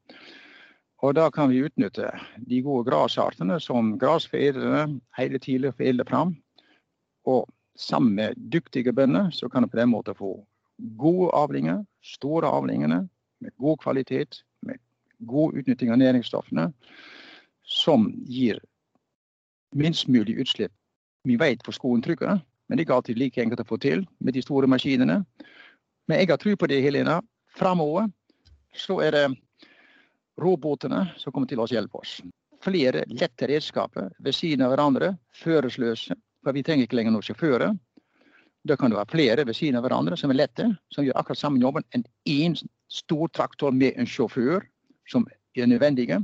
Og 1.05 1.12
da 1.19 1.27
kan 1.31 1.51
vi 1.53 1.61
utnytte 1.67 2.09
de 2.49 2.62
gode 2.64 2.87
grasartene 2.88 3.59
som 3.61 3.93
grasforedlerne 4.01 5.01
hele 5.19 5.38
tiden 5.38 5.75
foredler 5.77 6.09
fram. 6.09 6.33
Og 7.29 7.45
sammen 7.77 8.14
med 8.17 8.40
dyktige 8.53 8.93
bønder 8.93 9.29
så 9.31 9.51
kan 9.53 9.62
du 9.62 9.69
på 9.69 9.77
den 9.77 9.93
måten 9.93 10.17
få 10.17 10.38
gode 10.97 11.29
avlinger, 11.37 11.85
store 12.03 12.49
avlingene 12.49 13.03
med 13.40 13.53
god 13.61 13.79
kvalitet, 13.85 14.40
med 14.62 14.81
god 15.29 15.61
utnytting 15.61 15.93
av 15.93 16.01
næringsstoffene, 16.01 16.71
som 17.62 18.09
gir 18.25 18.62
minst 19.77 20.09
mulig 20.09 20.38
utslipp. 20.40 20.73
Vi 21.25 21.37
vet 21.37 21.62
hvor 21.64 21.77
skoen 21.77 22.03
trykker, 22.03 22.40
men 22.40 22.79
det 22.79 22.85
er 22.85 22.87
ikke 22.88 22.97
alltid 22.97 23.21
like 23.21 23.43
enkelt 23.43 23.61
å 23.61 23.69
få 23.69 23.77
til 23.77 24.07
med 24.21 24.35
de 24.35 24.43
store 24.43 24.69
maskinene. 24.71 25.21
Men 26.09 26.21
jeg 26.21 26.33
har 26.33 26.40
tro 26.40 26.57
på 26.57 26.69
det, 26.69 26.81
Helena. 26.85 27.21
Framover 27.57 28.09
så 28.75 29.03
er 29.05 29.11
det 29.11 29.27
robotene 30.40 31.07
som 31.20 31.33
kommer 31.33 31.51
til 31.51 31.62
å 31.62 31.68
hjelpe 31.70 32.01
oss. 32.01 32.18
Flere 32.64 33.05
lette 33.11 33.49
redskaper 33.49 34.12
ved 34.18 34.35
siden 34.35 34.64
av 34.64 34.73
hverandre, 34.73 35.14
førersløse, 35.37 36.16
for 36.44 36.57
vi 36.57 36.62
trenger 36.64 36.88
ikke 36.88 36.99
lenger 36.99 37.14
noen 37.14 37.27
sjåfører. 37.27 37.75
Da 38.64 38.77
kan 38.81 38.90
det 38.90 38.97
være 38.97 39.12
flere 39.12 39.44
ved 39.44 39.57
siden 39.57 39.77
av 39.77 39.85
hverandre 39.85 40.16
som 40.16 40.33
er 40.33 40.40
lette, 40.40 40.70
som 40.92 41.05
gjør 41.05 41.18
akkurat 41.20 41.40
samme 41.40 41.61
jobben 41.61 41.85
enn 41.92 42.07
én 42.25 42.57
stor 42.88 43.29
traktor 43.37 43.75
med 43.77 43.99
en 44.01 44.09
sjåfør, 44.09 44.64
som 45.09 45.27
er 45.55 45.68
nødvendige, 45.68 46.23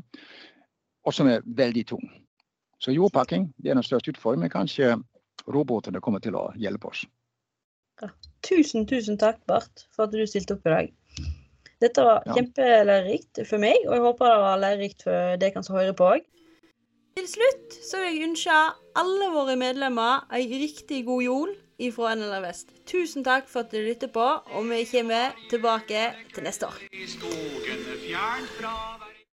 og 1.04 1.14
som 1.14 1.28
er 1.28 1.44
veldig 1.44 1.84
tung. 1.92 2.06
Så 2.80 2.94
jordpakking 2.96 3.50
er 3.66 3.76
den 3.76 3.84
største 3.84 4.14
utfordringen, 4.14 4.48
men 4.48 4.54
kanskje 4.54 4.94
robotene 5.52 6.00
kommer 6.00 6.24
til 6.24 6.36
å 6.38 6.48
hjelpe 6.56 6.88
oss. 6.88 7.04
Ja. 8.00 8.08
Tusen, 8.46 8.86
tusen 8.88 9.20
takk, 9.20 9.42
Bart, 9.44 9.84
for 9.92 10.06
at 10.08 10.16
du 10.16 10.24
stilte 10.24 10.56
opp 10.56 10.64
i 10.64 10.72
dag. 10.72 10.94
Dette 11.80 12.04
var 12.04 12.20
ja. 12.26 12.34
kjempelærerikt 12.36 13.42
for 13.48 13.62
meg, 13.62 13.78
og 13.88 13.96
jeg 13.96 14.04
håper 14.04 14.28
det 14.28 14.42
var 14.42 14.60
lærerikt 14.60 15.06
for 15.06 15.40
dere 15.40 15.62
som 15.64 15.78
hører 15.78 15.96
på 15.96 16.10
òg. 16.16 16.26
Til 17.18 17.26
slutt 17.28 17.76
så 17.84 18.02
vil 18.04 18.14
jeg 18.14 18.28
ønske 18.28 18.58
alle 19.00 19.30
våre 19.34 19.56
medlemmer 19.58 20.28
ei 20.36 20.44
riktig 20.46 21.02
god 21.08 21.24
jul 21.24 21.54
ifra 21.80 22.14
NLR 22.14 22.44
Vest. 22.44 22.74
Tusen 22.88 23.24
takk 23.26 23.48
for 23.50 23.64
at 23.64 23.72
du 23.72 23.80
lytter 23.80 24.12
på, 24.12 24.26
og 24.54 24.68
vi 24.70 24.84
kommer 24.92 25.36
tilbake 25.50 26.10
til 26.34 26.46
neste 26.46 26.68
år. 26.68 26.76